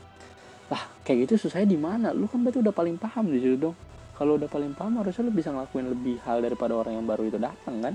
Lah 0.70 0.82
kayak 1.02 1.26
gitu 1.26 1.46
susahnya 1.46 1.66
di 1.66 1.78
mana? 1.78 2.14
Lu 2.14 2.30
kan 2.30 2.40
berarti 2.46 2.62
udah 2.62 2.74
paling 2.74 2.96
paham 2.96 3.28
di 3.28 3.42
situ 3.42 3.58
dong. 3.58 3.76
Kalau 4.14 4.38
udah 4.38 4.46
paling 4.46 4.72
paham 4.78 5.02
harusnya 5.02 5.26
lu 5.26 5.34
bisa 5.34 5.50
ngelakuin 5.50 5.90
lebih 5.90 6.16
hal 6.22 6.38
daripada 6.38 6.78
orang 6.78 7.02
yang 7.02 7.06
baru 7.10 7.26
itu 7.26 7.38
datang 7.42 7.82
kan? 7.82 7.94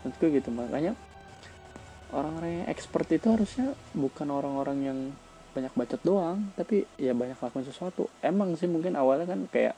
Menurut 0.00 0.32
gitu 0.40 0.48
makanya 0.48 0.92
orang-orang 2.10 2.64
yang 2.64 2.66
expert 2.72 3.06
itu 3.12 3.28
harusnya 3.28 3.76
bukan 3.92 4.28
orang-orang 4.32 4.78
yang 4.80 4.98
banyak 5.50 5.74
bacot 5.74 6.00
doang 6.06 6.54
tapi 6.54 6.86
ya 6.96 7.12
banyak 7.12 7.36
lakuin 7.36 7.66
sesuatu. 7.68 8.08
Emang 8.24 8.56
sih 8.56 8.70
mungkin 8.70 8.96
awalnya 8.96 9.28
kan 9.28 9.44
kayak 9.50 9.76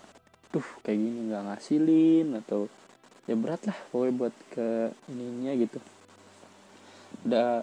tuh 0.53 0.65
kayak 0.85 1.01
gini 1.01 1.33
nggak 1.33 1.43
ngasilin 1.49 2.29
atau 2.45 2.69
ya 3.31 3.35
berat 3.39 3.63
lah 3.71 3.79
pokoknya 3.95 4.15
buat 4.19 4.35
ke 4.51 4.91
ininya 5.11 5.53
gitu. 5.55 5.79
Udah 7.23 7.63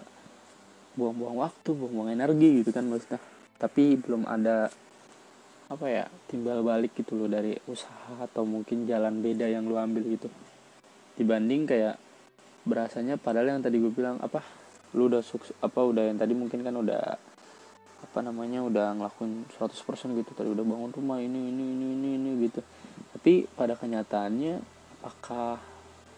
buang-buang 0.96 1.36
waktu 1.40 1.70
buang-buang 1.76 2.10
energi 2.16 2.64
gitu 2.64 2.70
kan 2.72 2.88
maksudnya. 2.88 3.20
Tapi 3.60 4.00
belum 4.00 4.24
ada 4.24 4.72
apa 5.70 5.86
ya 5.86 6.04
timbal 6.26 6.66
balik 6.66 6.98
gitu 6.98 7.14
loh 7.14 7.30
dari 7.30 7.54
usaha 7.70 8.18
atau 8.18 8.42
mungkin 8.42 8.90
jalan 8.90 9.22
beda 9.22 9.46
yang 9.46 9.68
lu 9.68 9.76
ambil 9.76 10.02
gitu. 10.08 10.26
Dibanding 11.14 11.68
kayak 11.68 12.00
berasanya 12.66 13.20
padahal 13.20 13.54
yang 13.56 13.62
tadi 13.62 13.78
gue 13.78 13.92
bilang 13.92 14.18
apa 14.18 14.42
lu 14.96 15.06
udah 15.06 15.22
sukses 15.22 15.54
apa 15.62 15.80
udah 15.80 16.10
yang 16.10 16.18
tadi 16.18 16.34
mungkin 16.34 16.66
kan 16.66 16.74
udah 16.74 17.14
apa 18.00 18.18
namanya 18.24 18.64
udah 18.64 18.96
ngelakuin 18.96 19.44
100% 19.60 19.76
gitu. 20.18 20.30
Tadi 20.32 20.48
udah 20.48 20.64
bangun 20.64 20.90
rumah 20.90 21.20
ini 21.20 21.52
ini 21.52 21.64
ini 21.76 21.86
ini 21.94 22.08
ini 22.16 22.30
gitu. 22.48 22.64
Tapi 23.14 23.44
pada 23.52 23.76
kenyataannya 23.76 24.79
apakah 25.00 25.56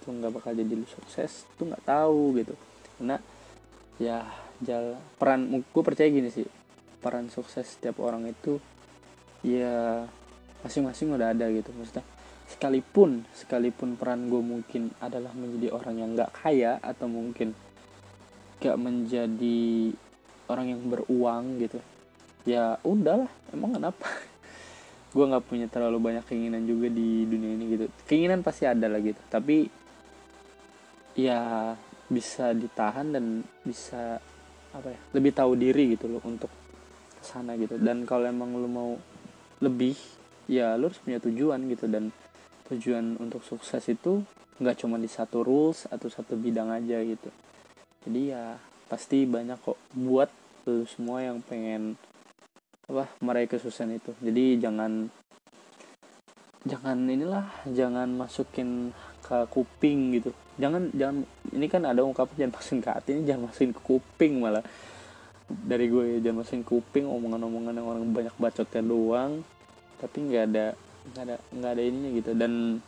itu 0.03 0.11
nggak 0.11 0.33
bakal 0.35 0.51
jadi 0.51 0.75
lu 0.75 0.87
sukses 0.91 1.47
tuh 1.55 1.71
nggak 1.71 1.87
tahu 1.87 2.35
gitu. 2.43 2.55
Karena 2.99 3.17
ya 4.03 4.27
jalan 4.59 4.99
peran 5.17 5.63
gue 5.63 5.83
percaya 5.87 6.11
gini 6.11 6.27
sih 6.31 6.47
peran 6.99 7.31
sukses 7.31 7.79
setiap 7.79 8.03
orang 8.03 8.27
itu 8.27 8.59
ya 9.47 10.07
masing-masing 10.67 11.15
udah 11.15 11.31
ada 11.31 11.47
gitu. 11.55 11.71
Maksudnya 11.71 12.03
sekalipun 12.51 13.23
sekalipun 13.33 13.95
peran 13.95 14.27
gue 14.27 14.43
mungkin 14.43 14.91
adalah 14.99 15.31
menjadi 15.33 15.71
orang 15.71 15.95
yang 16.03 16.11
nggak 16.19 16.35
kaya 16.35 16.83
atau 16.83 17.07
mungkin 17.07 17.55
gak 18.63 18.79
menjadi 18.79 19.91
orang 20.47 20.67
yang 20.71 20.83
beruang 20.87 21.59
gitu 21.59 21.83
ya 22.47 22.79
udahlah 22.87 23.31
emang 23.51 23.75
kenapa 23.75 24.07
gue 25.13 25.25
nggak 25.29 25.45
punya 25.45 25.69
terlalu 25.69 26.01
banyak 26.01 26.25
keinginan 26.25 26.65
juga 26.65 26.89
di 26.89 27.29
dunia 27.29 27.53
ini 27.53 27.65
gitu. 27.77 27.85
Keinginan 28.09 28.41
pasti 28.41 28.65
ada 28.65 28.89
lah 28.89 28.99
gitu. 28.99 29.21
Tapi 29.29 29.69
ya 31.13 31.73
bisa 32.09 32.57
ditahan 32.57 33.13
dan 33.13 33.45
bisa 33.61 34.17
apa 34.73 34.89
ya 34.89 35.01
lebih 35.13 35.37
tahu 35.37 35.53
diri 35.53 35.93
gitu 35.97 36.09
loh 36.09 36.25
untuk 36.25 36.49
sana 37.21 37.55
gitu. 37.61 37.77
Dan 37.77 38.09
kalau 38.09 38.25
emang 38.25 38.57
lu 38.57 38.69
mau 38.69 38.97
lebih 39.61 39.95
ya 40.49 40.75
lu 40.81 40.89
harus 40.89 41.01
punya 41.01 41.21
tujuan 41.21 41.61
gitu. 41.69 41.85
Dan 41.87 42.09
tujuan 42.73 43.21
untuk 43.21 43.45
sukses 43.45 43.85
itu 43.93 44.25
nggak 44.57 44.81
cuma 44.81 44.97
di 44.97 45.13
satu 45.13 45.45
rules 45.45 45.85
atau 45.93 46.09
satu 46.09 46.41
bidang 46.41 46.73
aja 46.73 46.97
gitu. 47.05 47.29
Jadi 48.09 48.33
ya 48.33 48.57
pasti 48.89 49.29
banyak 49.29 49.61
kok 49.61 49.77
buat 49.93 50.33
lu 50.65 50.89
semua 50.89 51.21
yang 51.21 51.43
pengen 51.45 52.01
apa 52.91 53.07
meraih 53.23 53.47
kesuksesan 53.47 53.95
itu. 53.95 54.11
Jadi 54.19 54.59
jangan 54.59 55.07
jangan 56.63 56.99
inilah 57.07 57.47
jangan 57.71 58.09
masukin 58.15 58.91
ke 59.23 59.39
kuping 59.51 60.19
gitu. 60.19 60.31
Jangan 60.59 60.91
jangan 60.95 61.27
ini 61.55 61.67
kan 61.71 61.83
ada 61.87 62.03
ungkapan 62.03 62.47
jangan 62.47 62.53
masukin 62.59 62.81
ke 62.83 62.91
hati 62.91 63.11
ini 63.19 63.23
jangan 63.27 63.43
masukin 63.51 63.73
ke 63.75 63.81
kuping 63.83 64.33
malah. 64.43 64.65
Dari 65.47 65.87
gue 65.91 66.05
ya 66.17 66.19
jangan 66.31 66.43
masukin 66.43 66.65
kuping 66.65 67.07
omongan-omongan 67.07 67.75
yang 67.79 67.87
orang 67.87 68.03
banyak 68.11 68.35
bacotnya 68.39 68.83
doang. 68.83 69.33
Tapi 70.03 70.17
nggak 70.27 70.45
ada 70.51 70.67
nggak 71.03 71.23
ada 71.23 71.37
nggak 71.55 71.71
ada 71.71 71.83
ininya 71.83 72.11
gitu. 72.19 72.31
Dan 72.35 72.83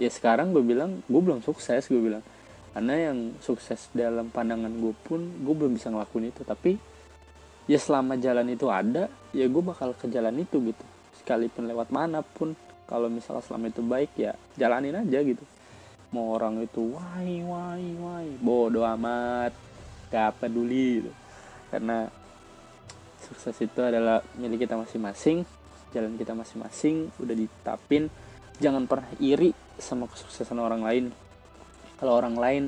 ya 0.00 0.08
sekarang 0.08 0.52
gue 0.56 0.64
bilang 0.64 1.00
gue 1.08 1.20
belum 1.20 1.40
sukses 1.40 1.88
gue 1.88 2.00
bilang. 2.00 2.24
Karena 2.72 3.12
yang 3.12 3.36
sukses 3.44 3.92
dalam 3.92 4.32
pandangan 4.32 4.72
gue 4.72 4.96
pun 5.04 5.20
gue 5.20 5.54
belum 5.56 5.76
bisa 5.76 5.92
ngelakuin 5.92 6.32
itu. 6.32 6.40
Tapi 6.44 6.91
ya 7.72 7.80
selama 7.80 8.20
jalan 8.20 8.52
itu 8.52 8.68
ada 8.68 9.08
ya 9.32 9.48
gue 9.48 9.62
bakal 9.64 9.96
ke 9.96 10.12
jalan 10.12 10.36
itu 10.36 10.60
gitu. 10.60 10.84
Sekalipun 11.16 11.64
lewat 11.64 11.88
mana 11.88 12.20
pun. 12.20 12.52
Kalau 12.84 13.08
misalnya 13.08 13.40
selama 13.40 13.72
itu 13.72 13.80
baik 13.80 14.12
ya 14.20 14.36
jalanin 14.60 15.00
aja 15.00 15.24
gitu. 15.24 15.40
Mau 16.12 16.36
orang 16.36 16.60
itu 16.60 16.92
wai 16.92 17.40
wai 17.40 17.88
wai. 17.96 18.28
Bodoh 18.36 18.84
amat. 18.84 19.56
Gak 20.12 20.44
peduli 20.44 21.00
gitu. 21.00 21.12
Karena 21.72 22.04
sukses 23.24 23.56
itu 23.64 23.80
adalah 23.80 24.20
milik 24.36 24.68
kita 24.68 24.76
masing-masing 24.76 25.48
jalan 25.92 26.16
kita 26.16 26.32
masing-masing 26.32 27.12
udah 27.20 27.36
ditapin 27.36 28.08
jangan 28.58 28.88
pernah 28.88 29.08
iri 29.20 29.52
sama 29.76 30.08
kesuksesan 30.08 30.56
orang 30.58 30.82
lain. 30.82 31.04
Kalau 32.00 32.18
orang 32.18 32.36
lain 32.36 32.62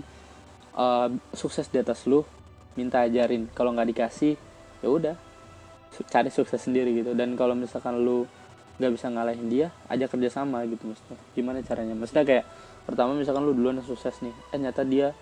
uh, 0.77 1.09
sukses 1.35 1.67
di 1.71 1.81
atas 1.81 2.05
lu 2.07 2.23
minta 2.79 3.03
ajarin. 3.03 3.51
Kalau 3.55 3.75
nggak 3.75 3.89
dikasih 3.95 4.35
ya 4.85 4.89
udah 4.93 5.17
cari 6.13 6.29
sukses 6.29 6.61
sendiri 6.61 6.93
gitu. 7.01 7.17
Dan 7.17 7.33
kalau 7.41 7.57
misalkan 7.57 8.05
lu 8.05 8.29
nggak 8.77 8.93
bisa 8.93 9.07
ngalahin 9.07 9.47
dia 9.49 9.67
aja 9.89 10.05
kerjasama 10.05 10.67
gitu 10.69 10.93
maksudnya. 10.93 11.19
Gimana 11.33 11.65
caranya? 11.65 11.95
Maksudnya 11.97 12.25
kayak 12.27 12.45
pertama 12.85 13.17
misalkan 13.17 13.49
lu 13.49 13.57
duluan 13.57 13.81
sukses 13.81 14.13
nih 14.21 14.35
eh 14.53 14.61
nyata 14.61 14.85
dia 14.85 15.17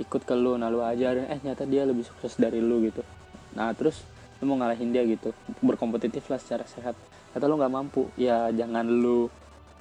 ikut 0.00 0.24
ke 0.24 0.32
lu 0.32 0.56
nah 0.56 0.72
lu 0.72 0.80
ajarin 0.80 1.28
eh 1.28 1.36
nyata 1.44 1.68
dia 1.68 1.84
lebih 1.84 2.08
sukses 2.08 2.40
dari 2.40 2.62
lu 2.64 2.80
gitu. 2.88 3.04
Nah 3.52 3.76
terus 3.76 4.00
lu 4.40 4.48
mau 4.48 4.56
ngalahin 4.56 4.90
dia 4.90 5.04
gitu 5.04 5.36
berkompetitif 5.60 6.24
lah 6.32 6.40
secara 6.40 6.64
sehat. 6.64 6.96
Kata 7.36 7.44
lu 7.44 7.60
nggak 7.60 7.72
mampu 7.72 8.08
ya 8.16 8.48
jangan 8.54 8.88
lu 8.88 9.28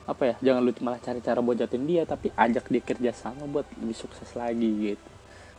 apa 0.04 0.34
ya 0.34 0.36
jangan 0.42 0.62
lu 0.66 0.72
malah 0.82 1.00
cari 1.00 1.22
cara 1.24 1.40
buat 1.40 1.56
jatuhin 1.56 1.86
dia 1.88 2.04
tapi 2.10 2.34
ajak 2.34 2.68
dia 2.68 2.82
kerja 2.84 3.12
sama 3.16 3.48
buat 3.48 3.70
lebih 3.80 3.96
sukses 3.96 4.28
lagi 4.36 4.92
gitu. 4.92 5.10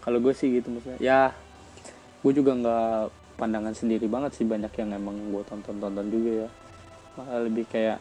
Kalau 0.02 0.18
gue 0.18 0.34
sih 0.34 0.50
gitu 0.50 0.68
maksudnya 0.68 0.98
ya 0.98 1.30
gue 2.20 2.32
juga 2.34 2.52
nggak 2.58 3.21
pandangan 3.36 3.74
sendiri 3.74 4.06
banget 4.06 4.36
sih 4.38 4.46
banyak 4.46 4.72
yang 4.78 4.90
emang 4.96 5.16
gue 5.32 5.42
tonton 5.48 5.76
tonton 5.80 6.06
juga 6.08 6.46
ya. 6.46 6.48
Malah 7.18 7.40
lebih 7.44 7.64
kayak 7.68 7.98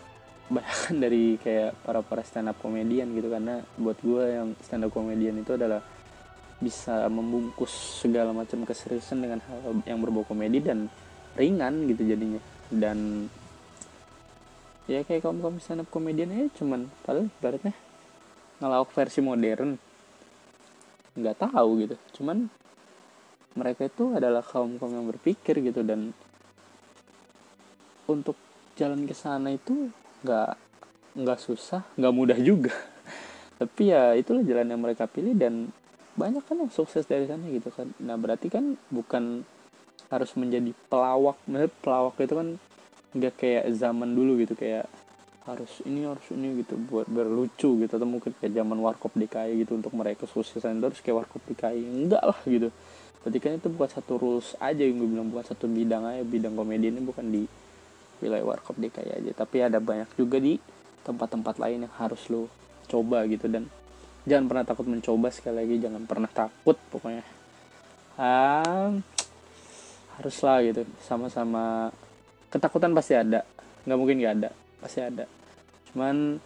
banyak 0.51 0.79
dari 1.03 1.39
kayak 1.39 1.71
para 1.87 2.03
para 2.03 2.23
stand 2.27 2.51
up 2.51 2.57
komedian 2.59 3.11
gitu 3.15 3.31
karena 3.31 3.63
buat 3.79 3.97
gue 4.03 4.23
yang 4.27 4.47
stand 4.59 4.83
up 4.87 4.91
komedian 4.91 5.39
itu 5.39 5.55
adalah 5.55 5.79
bisa 6.61 7.09
membungkus 7.09 7.73
segala 8.05 8.29
macam 8.35 8.61
keseriusan 8.61 9.17
dengan 9.17 9.39
hal 9.41 9.81
yang 9.87 9.97
berbau 9.97 10.21
komedi 10.21 10.61
dan 10.61 10.91
ringan 11.33 11.89
gitu 11.89 12.05
jadinya. 12.05 12.41
Dan 12.71 13.27
ya 14.85 15.01
kayak 15.07 15.25
kaum 15.25 15.39
kaum 15.39 15.57
stand 15.57 15.81
up 15.81 15.89
komedian 15.89 16.29
ya 16.29 16.45
cuman 16.53 16.91
padahal 17.01 17.31
ibaratnya 17.41 17.73
ngelawak 18.61 18.91
versi 18.93 19.19
modern. 19.23 19.79
Nggak 21.11 21.43
tahu 21.43 21.69
gitu 21.83 21.95
cuman 22.21 22.47
mereka 23.55 23.87
itu 23.87 24.15
adalah 24.15 24.39
kaum 24.39 24.79
kaum 24.79 24.91
yang 24.95 25.07
berpikir 25.11 25.59
gitu 25.59 25.83
dan 25.83 26.15
untuk 28.07 28.35
jalan 28.79 29.03
ke 29.03 29.15
sana 29.15 29.51
itu 29.51 29.91
nggak 30.23 30.55
nggak 31.19 31.39
susah 31.39 31.83
nggak 31.99 32.15
mudah 32.15 32.39
juga. 32.39 32.71
Tapi 33.61 33.91
ya 33.91 34.15
itulah 34.15 34.41
jalan 34.41 34.71
yang 34.71 34.81
mereka 34.81 35.05
pilih 35.05 35.35
dan 35.35 35.69
banyak 36.15 36.43
kan 36.43 36.59
yang 36.59 36.71
sukses 36.71 37.03
dari 37.03 37.27
sana 37.27 37.43
gitu 37.51 37.67
kan. 37.71 37.91
Nah 37.99 38.15
berarti 38.15 38.47
kan 38.47 38.79
bukan 38.87 39.43
harus 40.11 40.31
menjadi 40.35 40.75
pelawak 40.91 41.39
menurut 41.47 41.73
pelawak 41.83 42.15
itu 42.19 42.35
kan 42.35 42.47
nggak 43.11 43.33
kayak 43.35 43.65
zaman 43.75 44.15
dulu 44.15 44.39
gitu 44.43 44.55
kayak 44.55 44.87
harus 45.41 45.83
ini 45.83 46.07
harus 46.07 46.23
ini 46.31 46.63
gitu 46.63 46.79
buat 46.79 47.11
berlucu 47.11 47.83
gitu. 47.83 47.91
Atau 47.91 48.07
mungkin 48.07 48.31
kayak 48.39 48.55
zaman 48.55 48.79
warkop 48.79 49.11
DKI 49.11 49.67
gitu 49.67 49.75
untuk 49.75 49.91
mereka 49.91 50.23
suksesan 50.23 50.79
itu 50.79 50.85
harus 50.87 51.01
kayak 51.03 51.27
warkop 51.27 51.43
DKI 51.51 51.81
enggak 51.83 52.23
lah 52.23 52.39
gitu 52.47 52.71
berarti 53.21 53.37
kan 53.37 53.51
itu 53.57 53.69
bukan 53.69 53.89
satu 53.89 54.13
rules 54.17 54.57
aja 54.57 54.81
yang 54.81 54.97
gue 54.97 55.09
bilang 55.09 55.27
bukan 55.29 55.45
satu 55.45 55.69
bidang 55.69 56.03
aja. 56.05 56.23
Bidang 56.25 56.53
komedi 56.57 56.89
ini 56.89 57.01
bukan 57.01 57.25
di 57.29 57.45
wilayah 58.21 58.45
warkop 58.45 58.77
DKI 58.77 59.11
aja. 59.17 59.31
Tapi 59.33 59.57
ada 59.65 59.81
banyak 59.81 60.09
juga 60.17 60.37
di 60.37 60.57
tempat-tempat 61.01 61.57
lain 61.57 61.89
yang 61.89 61.93
harus 61.97 62.21
lo 62.29 62.49
coba 62.89 63.25
gitu. 63.29 63.49
Dan 63.49 63.69
jangan 64.25 64.45
pernah 64.49 64.63
takut 64.65 64.85
mencoba 64.85 65.27
sekali 65.33 65.65
lagi 65.65 65.75
jangan 65.81 66.03
pernah 66.05 66.29
takut 66.29 66.77
pokoknya. 66.93 67.25
Ah, 68.17 68.93
haruslah 70.21 70.61
gitu. 70.61 70.85
Sama-sama 71.01 71.89
ketakutan 72.53 72.93
pasti 72.93 73.17
ada. 73.17 73.41
Nggak 73.85 73.97
mungkin 73.97 74.17
nggak 74.21 74.35
ada. 74.41 74.49
Pasti 74.77 74.99
ada. 75.01 75.25
Cuman 75.89 76.37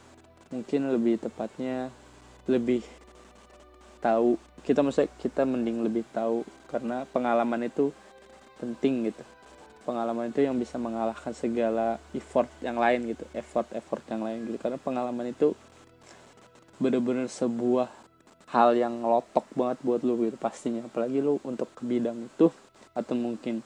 mungkin 0.52 0.82
lebih 0.92 1.20
tepatnya 1.20 1.92
lebih 2.48 2.86
tahu. 4.00 4.40
Kita 4.66 4.82
masa 4.82 5.06
kita 5.22 5.46
mending 5.46 5.86
lebih 5.86 6.08
tahu 6.10 6.42
karena 6.70 7.06
pengalaman 7.10 7.66
itu 7.66 7.94
penting 8.60 9.12
gitu. 9.12 9.24
Pengalaman 9.86 10.34
itu 10.34 10.42
yang 10.42 10.58
bisa 10.58 10.82
mengalahkan 10.82 11.30
segala 11.38 12.02
effort 12.18 12.50
yang 12.66 12.82
lain 12.82 13.06
gitu 13.06 13.22
effort 13.38 13.70
effort 13.78 14.02
yang 14.10 14.26
lain 14.26 14.50
gitu. 14.50 14.58
Karena 14.58 14.82
pengalaman 14.82 15.30
itu 15.30 15.54
bener-bener 16.82 17.30
sebuah 17.30 17.88
hal 18.50 18.78
yang 18.78 19.04
lotok 19.04 19.46
banget 19.54 19.78
buat 19.86 20.02
lu 20.02 20.18
gitu 20.26 20.38
pastinya. 20.42 20.86
Apalagi 20.90 21.22
lu 21.22 21.38
untuk 21.46 21.70
ke 21.78 21.86
bidang 21.86 22.18
itu 22.26 22.50
atau 22.96 23.14
mungkin 23.14 23.62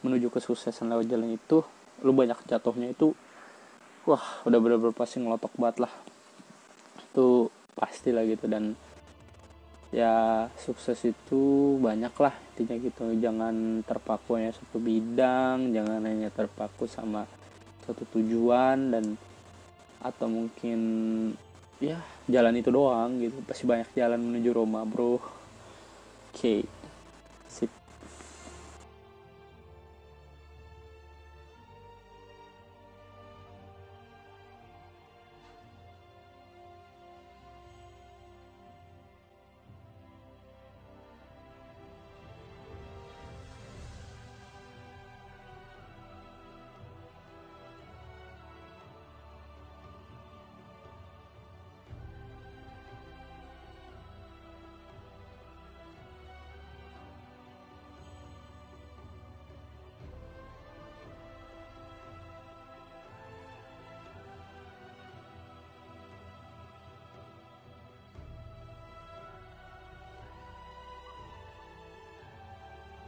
menuju 0.00 0.32
kesuksesan 0.32 0.88
lewat 0.88 1.06
jalan 1.10 1.36
itu 1.36 1.60
lu 2.00 2.16
banyak 2.16 2.40
jatuhnya 2.48 2.96
itu 2.96 3.12
wah 4.08 4.40
udah 4.48 4.58
bener-bener 4.58 4.96
pasti 4.96 5.20
ngelotok 5.20 5.52
banget 5.60 5.84
lah. 5.84 5.92
Itu 7.12 7.52
pasti 7.76 8.16
lah 8.16 8.24
gitu. 8.24 8.48
Dan 8.48 8.72
ya 9.90 10.46
sukses 10.54 10.98
itu 11.02 11.76
banyak 11.82 12.14
lah 12.18 12.34
intinya 12.54 12.76
gitu. 12.78 13.04
Jangan 13.18 13.82
terpaku 13.82 14.38
hanya 14.38 14.54
satu 14.54 14.78
bidang 14.78 15.74
jangan 15.74 16.00
hanya 16.06 16.30
terpaku 16.30 16.86
sama 16.86 17.26
satu 17.84 18.06
tujuan 18.18 18.94
dan 18.94 19.04
atau 20.00 20.26
mungkin 20.32 20.80
ya 21.82 21.98
jalan 22.30 22.54
itu 22.56 22.70
doang 22.72 23.18
gitu. 23.18 23.38
Pasti 23.44 23.66
banyak 23.66 23.90
jalan 23.92 24.20
menuju 24.22 24.50
Roma 24.54 24.86
bro. 24.86 25.18
Oke. 25.18 25.22
okay. 26.32 26.79